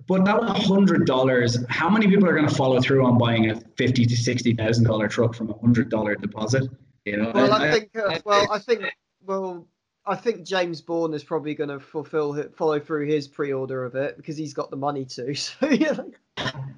[0.08, 3.60] But that hundred dollars, how many people are going to follow through on buying a
[3.78, 6.64] fifty to sixty thousand dollar truck from a hundred dollar deposit?
[7.06, 7.89] You know, Well, I- I I- think.
[7.97, 8.84] Uh, well, I think.
[9.26, 9.68] Well,
[10.06, 14.18] I think James Bourne is probably going to fulfill follow through his pre-order of it
[14.18, 15.34] because he's got the money to.
[15.36, 15.93] So yeah,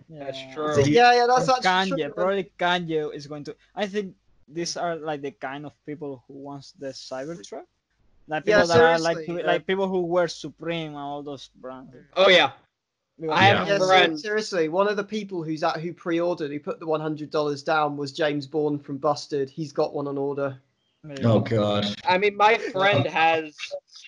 [0.10, 0.54] That's Yeah.
[0.54, 0.84] true.
[0.84, 2.14] Yeah, yeah, that's Or actually Kanye, true.
[2.14, 3.56] probably Kanye is going to.
[3.76, 4.16] I think
[4.48, 7.64] these are like the kind of people who wants the Cybertruck.
[8.28, 9.34] Like Yeah, people that are like yeah.
[9.46, 11.94] like people who wear Supreme and all those brands.
[12.16, 12.52] Oh, yeah.
[13.20, 15.94] Because I have Yeah, don't- ser- friend- seriously, one of the people who's at who
[15.94, 19.50] pre-ordered, who put the one hundred dollars down, was James Bourne from Busted.
[19.50, 20.58] He's got one on order.
[21.24, 21.88] Oh god.
[22.08, 23.10] I mean, my friend uh-huh.
[23.10, 23.56] has,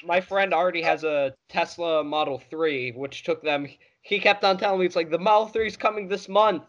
[0.04, 3.68] my friend already has a Tesla Model 3, which took them,
[4.02, 6.64] he kept on telling me, it's like, the Model 3 is coming this month.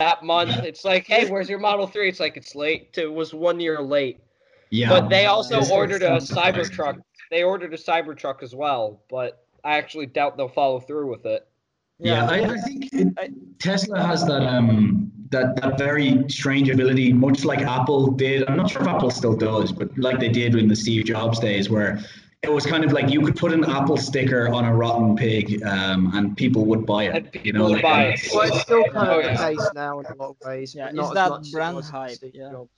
[0.00, 2.08] That month, it's like, hey, where's your Model 3?
[2.08, 2.96] It's like, it's late.
[2.96, 4.20] It was one year late.
[4.70, 4.88] Yeah.
[4.88, 7.00] But they also This- ordered a Cybertruck.
[7.30, 11.46] They ordered a Cybertruck as well, but I actually doubt they'll follow through with it.
[12.02, 17.44] Yeah, I, I think it, Tesla has that um that that very strange ability, much
[17.44, 18.48] like Apple did.
[18.48, 21.38] I'm not sure if Apple still does, but like they did in the Steve Jobs
[21.38, 22.00] days, where
[22.42, 25.62] it was kind of like you could put an Apple sticker on a rotten pig,
[25.62, 27.34] um, and people would buy it.
[27.44, 28.20] You know, like, buy it.
[28.34, 30.74] Well, it's still kind Oh, of the case now in a lot of ways.
[30.74, 32.50] Yeah, but it's not as that much as it brand was hype, yeah.
[32.50, 32.70] Jobs.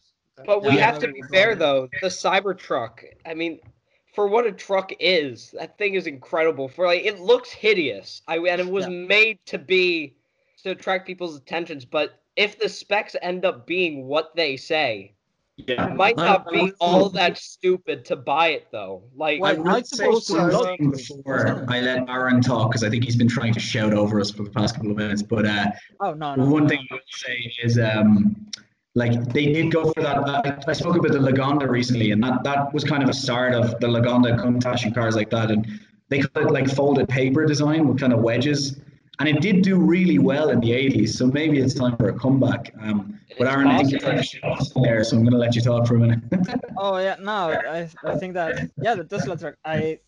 [0.46, 0.84] But we Yeah.
[0.84, 1.88] have to be fair though.
[2.02, 3.04] The Cybertruck.
[3.24, 3.60] I mean,
[4.14, 6.68] for what a truck is, that thing is incredible.
[6.68, 8.22] For like, it looks hideous.
[8.28, 8.90] I and it was Yeah.
[8.90, 10.14] made to be
[10.62, 11.84] to attract people's attentions.
[11.84, 15.10] But if the specs end up being what they say,
[15.56, 19.04] Yeah, You might not I be would- all that stupid to buy it though.
[19.16, 22.82] Like I Why- would I'd say suppose to look- before I let Aaron talk because
[22.82, 25.22] I think he's been trying to shout over us for the past couple of minutes.
[25.22, 25.66] But uh,
[26.00, 26.44] Oh no, no.
[26.46, 26.68] one no.
[26.70, 28.34] thing I would say is um,
[28.94, 30.18] like they did go for that.
[30.18, 33.54] I, I spoke about the Lagonda recently, and that that was kind of a start
[33.54, 35.66] of the Lagonda Countach and cars like that, and
[36.08, 38.78] they call it like folded paper design with kind of wedges.
[39.20, 42.18] And it did do really well in the 80s, so maybe it's time for a
[42.18, 42.74] comeback.
[42.80, 44.10] Um, but Aaron, I think you're possible.
[44.10, 46.20] trying to shout us there, so I'm going to let you talk for a minute.
[46.76, 49.54] Oh yeah, no, I I think that yeah, the Tesla truck.
[49.64, 50.00] I,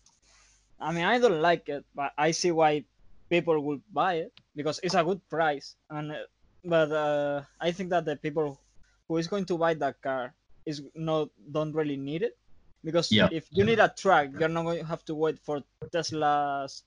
[0.79, 2.83] I mean, I don't like it, but I see why
[3.29, 5.75] people would buy it because it's a good price.
[5.89, 6.27] And uh,
[6.65, 8.59] but uh, I think that the people
[9.07, 10.33] who is going to buy that car
[10.65, 12.37] is not don't really need it
[12.83, 13.29] because Yeah.
[13.31, 16.83] if you need a truck, you're not going to have to wait for Tesla's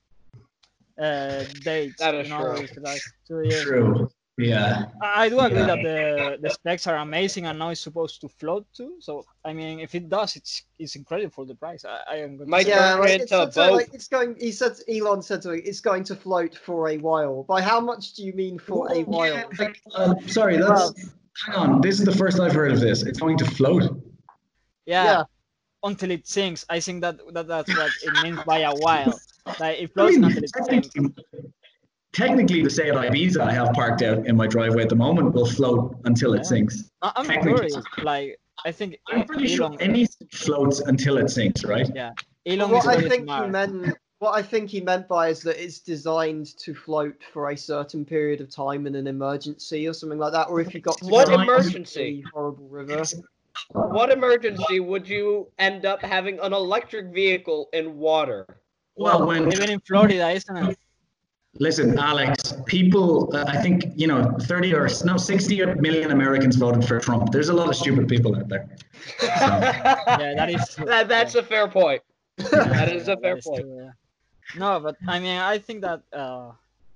[0.97, 1.99] uh, dates.
[1.99, 2.83] That is you know, true.
[2.83, 3.63] like two years.
[3.63, 4.09] True.
[4.37, 4.85] Yeah.
[5.01, 5.67] I I do agree Yeah.
[5.67, 5.97] that the
[6.41, 8.95] the specs are amazing and now it's supposed to float too.
[8.99, 11.85] So I mean, if it does, it's it's incredible for the price.
[11.85, 12.71] I, I am going to Might say.
[12.71, 14.35] Yeah, turn like, into it's, it's, like, it's going.
[14.39, 17.43] He said Elon said to it, it's going to float for a while.
[17.43, 19.33] By how much do you mean for a while?
[19.33, 20.93] yeah, like, uh, sorry, that's.
[21.45, 21.81] Hang on.
[21.81, 23.03] This is the first I've heard of this.
[23.03, 23.83] It's going to float.
[24.85, 25.23] yeah, Yeah.
[25.83, 26.65] until it sinks.
[26.69, 29.17] I think that, that that's what it means by a while.
[29.59, 30.89] Like it I floats mean, until it sinks.
[30.89, 31.13] technically,
[32.13, 35.45] technically, the Seat Ibiza I have parked out in my driveway at the moment will
[35.47, 36.89] float until it sinks.
[37.01, 37.69] I- I'm technically.
[37.69, 37.85] curious.
[38.03, 41.89] Like I think I'm pretty sure Elon, anything floats until it sinks, right?
[41.95, 42.11] Yeah.
[42.45, 43.45] Elon what is I think smart.
[43.45, 47.49] he meant, what I think he meant by is that it's designed to float for
[47.49, 50.79] a certain period of time in an emergency or something like that, or if you
[50.79, 52.23] got to What emergency?
[52.31, 53.03] horrible river.
[53.71, 58.45] What emergency would you end up having an electric vehicle in water?
[58.95, 60.77] Well, when Even in Florida, isn't it?
[61.55, 66.85] listen, Alex, people, uh, I think you know, thirty or no, sixty million Americans voted
[66.85, 67.31] for Trump.
[67.31, 68.69] There's a lot of stupid people out there.
[69.23, 70.75] Yeah, that is.
[70.75, 72.03] That, that's a fair point.
[72.51, 73.61] That is a fair point.
[73.63, 73.89] true, yeah.
[74.55, 76.51] No, but I mean, I think that uh,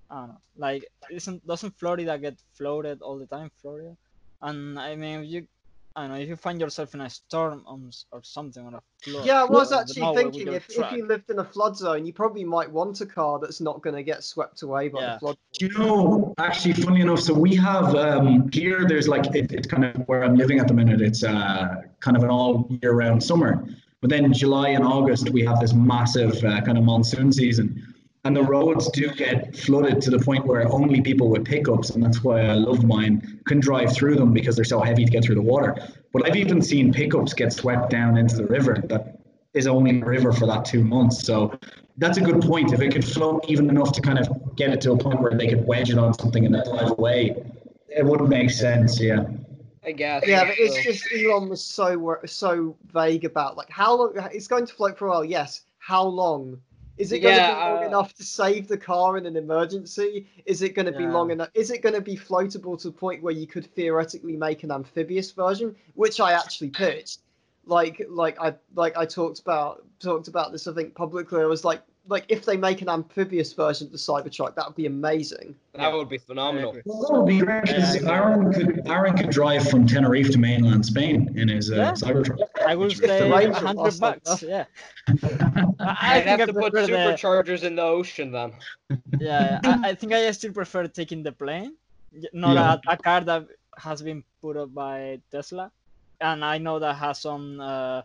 [0.10, 0.38] I don't know.
[0.58, 3.52] Like, isn't doesn't Florida get flooded all the time?
[3.62, 3.96] Florida,
[4.42, 5.48] and I mean, if you,
[5.96, 8.82] I don't know, if you find yourself in a storm on, or something or a
[9.04, 9.26] flood.
[9.26, 11.78] Yeah, I was uh, actually nowhere thinking your if, if you lived in a flood
[11.78, 15.02] zone, you probably might want a car that's not going to get swept away by
[15.02, 15.14] Yeah.
[15.14, 15.38] the flood.
[15.58, 19.68] Do you know, actually, funny enough, so we have um, here, there's like, it, it's
[19.68, 22.94] kind of where I'm living at the minute, it's uh, kind of an all year
[22.94, 23.66] round summer.
[24.06, 27.92] But then July and August, we have this massive uh, kind of monsoon season.
[28.24, 32.04] And the roads do get flooded to the point where only people with pickups, and
[32.04, 35.24] that's why I love mine, can drive through them because they're so heavy to get
[35.24, 35.76] through the water.
[36.14, 39.22] But I've even seen pickups get swept down into the river that
[39.56, 41.24] is only a river for that two months.
[41.24, 41.58] So
[41.98, 42.74] that's a good point.
[42.74, 45.34] If it could float even enough to kind of get it to a point where
[45.36, 47.44] they could wedge it on something and then drive away,
[47.90, 49.02] it would make sense.
[49.02, 49.26] Yeah.
[49.86, 50.24] I guess.
[50.28, 54.66] Yeah, but it's just Elon was so so vague about like how long it's going
[54.66, 55.26] to float for a while.
[55.26, 56.60] Yes, how long?
[56.98, 59.36] Is it going Yeah, to be long uh, enough to save the car in an
[59.36, 60.28] emergency?
[60.46, 61.50] Is it going to be long enough?
[61.54, 64.72] Is it going to be floatable to the point where you could theoretically make an
[64.72, 67.20] amphibious version, which I actually pitched?
[67.66, 71.42] Like, like I like I talked about talked about this I think publicly.
[71.42, 74.76] I was like, like if they make an amphibious version of the Cybertruck, that would
[74.76, 75.56] be amazing.
[75.74, 76.76] that would be phenomenal.
[76.86, 78.12] Well, that would be great because Yeah.
[78.12, 81.92] Aaron could Aaron could drive from Tenerife to mainland Spain in his uh, Yeah.
[81.94, 82.40] Cybertruck.
[82.66, 84.44] I will If the stay a hundred bucks.
[84.44, 84.66] Yeah.
[85.08, 85.14] I,
[85.80, 88.54] I I'd think I have to put prefer the, superchargers in the ocean then.
[89.20, 91.76] yeah, I, I think I still prefer taking the plane,
[92.34, 92.78] not Yeah.
[92.88, 93.48] a, a car that
[93.78, 95.72] has been put up by Tesla,
[96.22, 98.02] and I know that has some uh,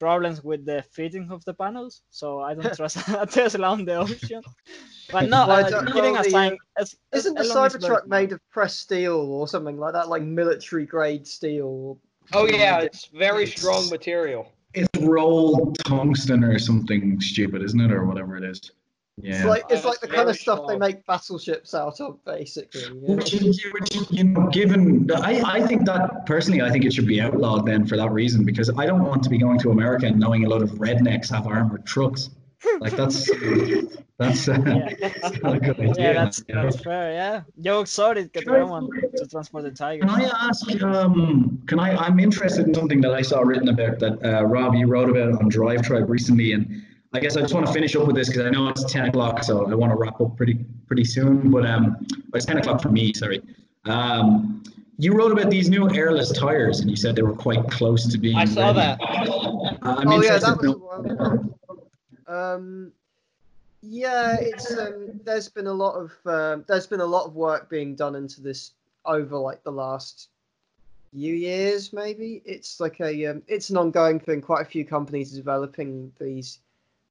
[0.00, 3.96] problems with the fitting of the panels, so I don't trust a Tesla on the
[3.96, 4.42] ocean.
[5.12, 7.74] But no, Why uh, don't- kidding well, the, aside, as- as Isn't the Elon is
[7.74, 11.98] Cybertruck made of pressed steel or something like that, like military grade steel?
[12.32, 14.52] Oh yeah, it's very strong material.
[14.72, 18.60] It's rolled tungsten or something stupid, isn't it, or whatever it is?
[19.22, 19.36] Yeah.
[19.36, 22.82] It's like it's like the kind of stuff they make battleships out of, basically.
[22.82, 23.14] yeah.
[23.14, 27.06] Which is, which you know, given, I, I think that personally, I think it should
[27.06, 30.06] be outlawed then for that reason because I don't want to be going to America
[30.06, 32.30] and knowing a lot of rednecks have armored trucks.
[32.78, 33.26] Like that's
[34.18, 35.08] that's, uh, Yeah.
[35.22, 35.94] that's not a good idea.
[35.98, 36.64] Yeah, that's you know?
[36.64, 37.12] that's fair.
[37.12, 40.10] Yeah, Joe exotic get Can I- one to transport the tigers.
[40.10, 40.82] Can I ask?
[40.82, 41.96] Um, can I?
[41.96, 45.40] I'm interested in something that I saw written about that uh, Rob you wrote about
[45.40, 46.82] on DriveTribe recently, and
[47.12, 49.06] I guess I just want to finish up with this because I know it's ten
[49.06, 51.50] o'clock, so I want to wrap up pretty pretty soon.
[51.50, 53.12] But um, or it's ten o'clock for me.
[53.12, 53.42] Sorry.
[53.84, 54.62] Um,
[54.98, 58.18] you wrote about these new airless tires, and you said they were quite close to
[58.18, 58.36] being.
[58.36, 58.78] I saw ready.
[58.78, 59.00] that.
[59.00, 61.04] Uh, I'm oh yeah, that to was.
[61.06, 61.56] know-
[62.32, 62.92] um,
[63.82, 67.68] yeah, it's um, there's been a lot of um, there's been a lot of work
[67.68, 68.72] being done into this
[69.04, 70.28] over like the last
[71.12, 72.42] few years, maybe.
[72.44, 74.42] It's like a um, it's an ongoing thing.
[74.42, 76.60] Quite a few companies are developing these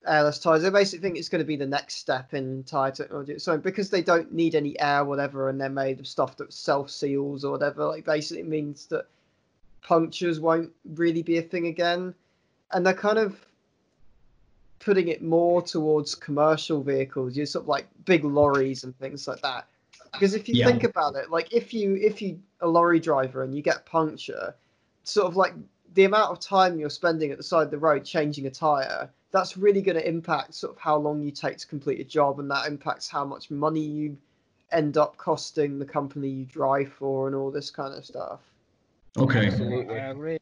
[0.08, 0.64] airless tires.
[0.64, 3.40] They basically think it's going to be the next step in tire technology.
[3.40, 6.90] So because they don't need any air, whatever, and they're made of stuff that self
[6.90, 9.08] seals or whatever, like basically means that
[9.82, 12.14] punctures won't really be a thing again.
[12.72, 13.46] And they're kind of
[14.80, 19.42] putting it more towards commercial vehicles, you sort of like big lorries and things like
[19.42, 19.68] that.
[20.14, 20.66] Because if you Yeah.
[20.66, 24.56] think about it, like if you if you a lorry driver and you get puncture,
[25.04, 25.54] sort of like
[25.94, 29.10] the amount of time you're spending at the side of the road changing a tire,
[29.32, 32.40] that's really going to impact sort of how long you take to complete a job,
[32.40, 34.18] and that impacts how much money you
[34.72, 38.40] end up costing the company you drive for, and all this kind of stuff.
[39.18, 39.48] Okay.
[39.48, 40.00] Absolutely.
[40.00, 40.40] I agree.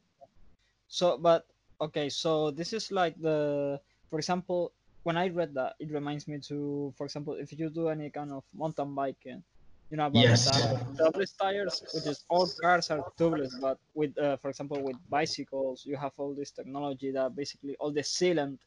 [0.88, 1.46] So, but
[1.80, 3.80] okay, so this is like the,
[4.10, 4.72] for example,
[5.04, 8.32] when I read that, it reminds me to, for example, if you do any kind
[8.32, 9.42] of mountain biking,
[9.90, 10.44] you know about Yes.
[10.44, 14.96] the tubeless tires, which is all cars are tubeless, but with, uh, for example, with
[15.08, 18.58] bicycles, you have all this technology that basically all the sealant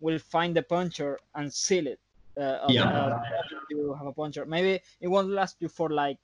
[0.00, 2.00] will find the puncture and seal it.
[2.36, 2.84] Uh, Yeah.
[2.92, 3.18] uh,
[3.70, 4.44] you have a puncture.
[4.44, 6.18] Maybe it won't last you for like,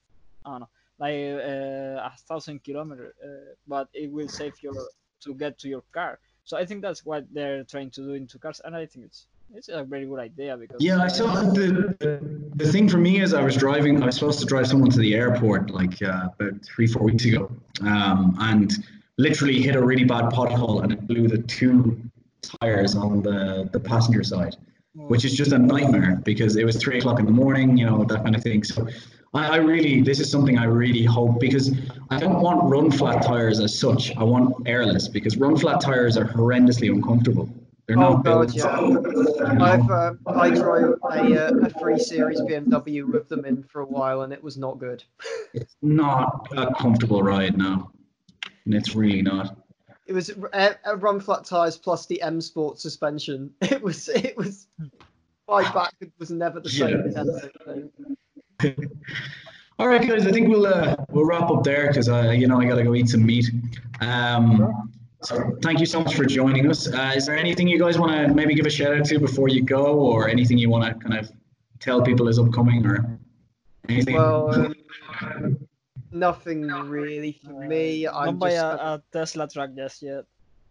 [0.45, 0.69] I don't know,
[0.99, 4.75] like uh, a thousand kilometers, uh, but it will save your
[5.21, 6.19] to get to your car.
[6.45, 9.27] So I think that's what they're trying to do into cars, and I think it's
[9.55, 13.21] it's a very good idea because Yeah, I saw the, the the thing for me
[13.21, 14.03] is I was driving.
[14.03, 17.25] I was supposed to drive someone to the airport like uh, about three four weeks
[17.25, 17.51] ago,
[17.83, 18.73] um, and
[19.19, 22.01] literally hit a really bad pothole and it blew the two
[22.61, 24.57] tires on the the passenger side,
[24.95, 27.77] which is just a nightmare because it was three o'clock in the morning.
[27.77, 28.65] You know that kind of thing.
[28.65, 28.87] So.
[29.35, 31.75] I I really, this is something I really hope because
[32.11, 34.15] I don't want run flat tires as such.
[34.19, 37.49] I want airless because run flat tires are horrendously uncomfortable.
[37.87, 38.55] They're Oh, not God, built.
[38.55, 39.61] yeah.
[39.61, 43.87] I've uh, I drove a uh, a three series BMW with them in for a
[43.87, 45.03] while, and it was not good.
[45.53, 47.91] It's not a comfortable ride now.
[48.65, 49.57] And it's really not.
[50.07, 53.53] It was a, a run flat tires plus the M Sport suspension.
[53.63, 54.69] It was it was
[55.49, 57.13] my back was never the same.
[58.63, 58.71] Yeah.
[59.79, 60.27] All right, guys.
[60.27, 62.95] I think we'll uh, we'll wrap up there because I, you know, I gotta go
[62.95, 63.51] eat some meat.
[64.01, 64.93] Um,
[65.23, 66.93] so thank you so much for joining us.
[66.93, 69.49] Uh, is there anything you guys want to maybe give a shout out to before
[69.49, 71.31] you go, or anything you want to kind of
[71.81, 73.19] tell people is upcoming, or
[73.89, 74.17] anything?
[74.17, 74.75] Well,
[75.21, 75.69] um,
[76.11, 78.07] nothing really for me.
[78.07, 80.25] I'm don't buy just a, a Tesla truck just yet.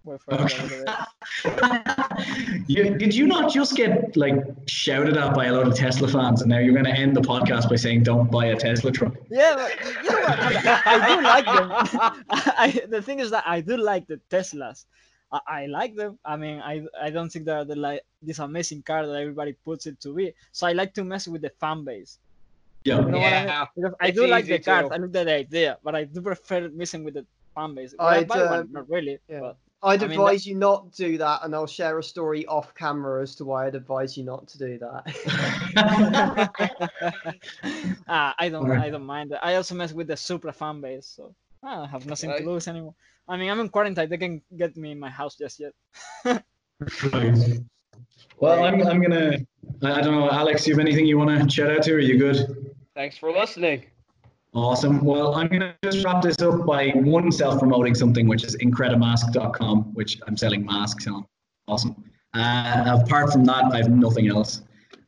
[0.04, 2.64] Wait for it a little bit.
[2.68, 4.36] you, did you not just get like
[4.68, 7.22] shouted at by a lot of Tesla fans, and now you're going to end the
[7.22, 9.14] podcast by saying don't buy a Tesla truck?
[9.30, 10.40] Yeah, but you know what?
[10.40, 12.26] I, I do like them.
[12.30, 14.86] I, the thing is that I do like the Teslas.
[15.32, 16.18] I, I like them.
[16.26, 19.86] I mean, I I don't think they're the like this amazing car that everybody puts
[19.86, 20.34] it to be.
[20.52, 22.18] So I like to mess with the fan base.
[22.84, 23.00] Yeah.
[23.00, 23.70] You know what I mean?
[23.78, 24.90] Yeah, I do like the cars.
[24.90, 24.96] to.
[24.96, 27.92] I like the idea, but I do prefer messing with the fan base.
[27.92, 28.72] Would I I'd, buy uh, one?
[28.72, 29.20] Not really.
[29.30, 29.40] yeah.
[29.42, 32.46] But I'd I mean, advise you not to do that, and I'll share a story
[32.46, 35.72] off camera as to why I'd advise you not to do that.
[38.08, 38.82] ah, I don't, Alright.
[38.82, 39.32] I don't mind.
[39.32, 39.44] that.
[39.44, 42.44] I also mess with the Supra fan base, so I have nothing Right.
[42.44, 42.94] to lose anymore.
[43.28, 44.08] I mean, I'm in quarantine.
[44.10, 45.74] They can get me in my house just yet.
[48.40, 49.38] Well, I'm, I'm gonna.
[49.84, 50.66] I I don't know, Alex.
[50.68, 51.94] You have anything you want to shout out to?
[51.94, 52.74] Are you good?
[52.96, 53.86] Thanks for listening.
[54.54, 55.00] Awesome.
[55.04, 60.20] Well, I'm gonna just wrap this up by one self-promoting something, which is incredimask.com, which
[60.28, 61.26] I'm selling masks on.
[61.68, 61.96] Awesome.
[62.34, 64.62] Uh, apart from that, I have nothing else.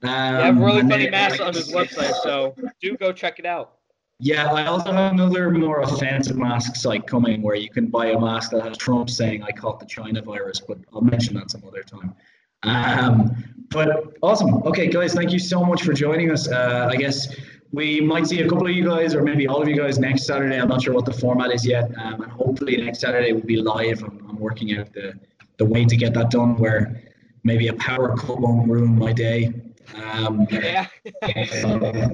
[0.03, 3.45] Um, You have really funny then- masks on his website, so do go check it
[3.45, 3.75] out.
[4.19, 8.19] Yeah, I also have another more offensive mask site coming where you can buy a
[8.19, 11.63] mask that has Trump saying I caught the China virus, but I'll mention that some
[11.67, 12.15] other time.
[12.63, 13.35] Um,
[13.69, 14.63] but awesome.
[14.63, 16.47] Okay, guys, thank you so much for joining us.
[16.49, 17.35] Uh, I guess
[17.73, 20.25] we might see a couple of you guys, or maybe all of you guys, next
[20.25, 20.57] Saturday.
[20.59, 23.57] I'm not sure what the format is yet, um, and hopefully next Saturday we'll be
[23.57, 24.03] live.
[24.03, 25.19] I'm, I'm working out the
[25.57, 27.01] the way to get that done, where
[27.43, 29.51] maybe a power cut won't ruin my day.
[29.95, 30.87] Um, Yeah.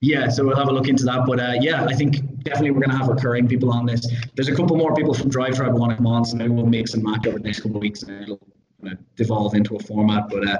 [0.00, 1.24] yeah, so we'll have a look into that.
[1.26, 4.10] But uh, yeah, I think definitely we're going to have recurring people on this.
[4.34, 6.94] There's a couple more people from DriveTribe want to come on, so maybe we'll mix
[6.94, 8.40] and match over the next couple of weeks and it'll
[8.84, 10.28] of devolve into a format.
[10.28, 10.58] But uh,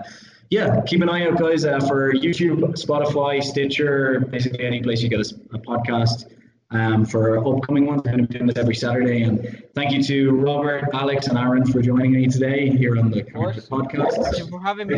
[0.53, 5.09] yeah, keep an eye out, guys, uh, for YouTube, Spotify, Stitcher, basically any place you
[5.09, 6.31] get a podcast.
[6.71, 9.23] Um, for upcoming ones, I'm going to be doing this every Saturday.
[9.23, 13.23] And thank you to Robert, Alex, and Aaron for joining me today here on the
[13.23, 13.67] course.
[13.69, 14.13] podcast.
[14.25, 14.97] Thank you for having me.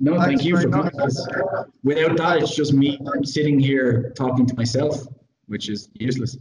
[0.00, 0.90] No, thank Thanks you for very coming.
[0.92, 1.28] 'cause
[1.84, 5.06] Without that, it's just me sitting here talking to myself,
[5.46, 6.36] which is useless.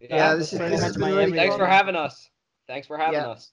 [0.00, 1.32] yeah, this is Pretty this much has my really.
[1.32, 1.60] Thanks fun.
[1.60, 2.30] for having us.
[2.68, 3.28] Thanks for having Yeah.
[3.28, 3.52] us.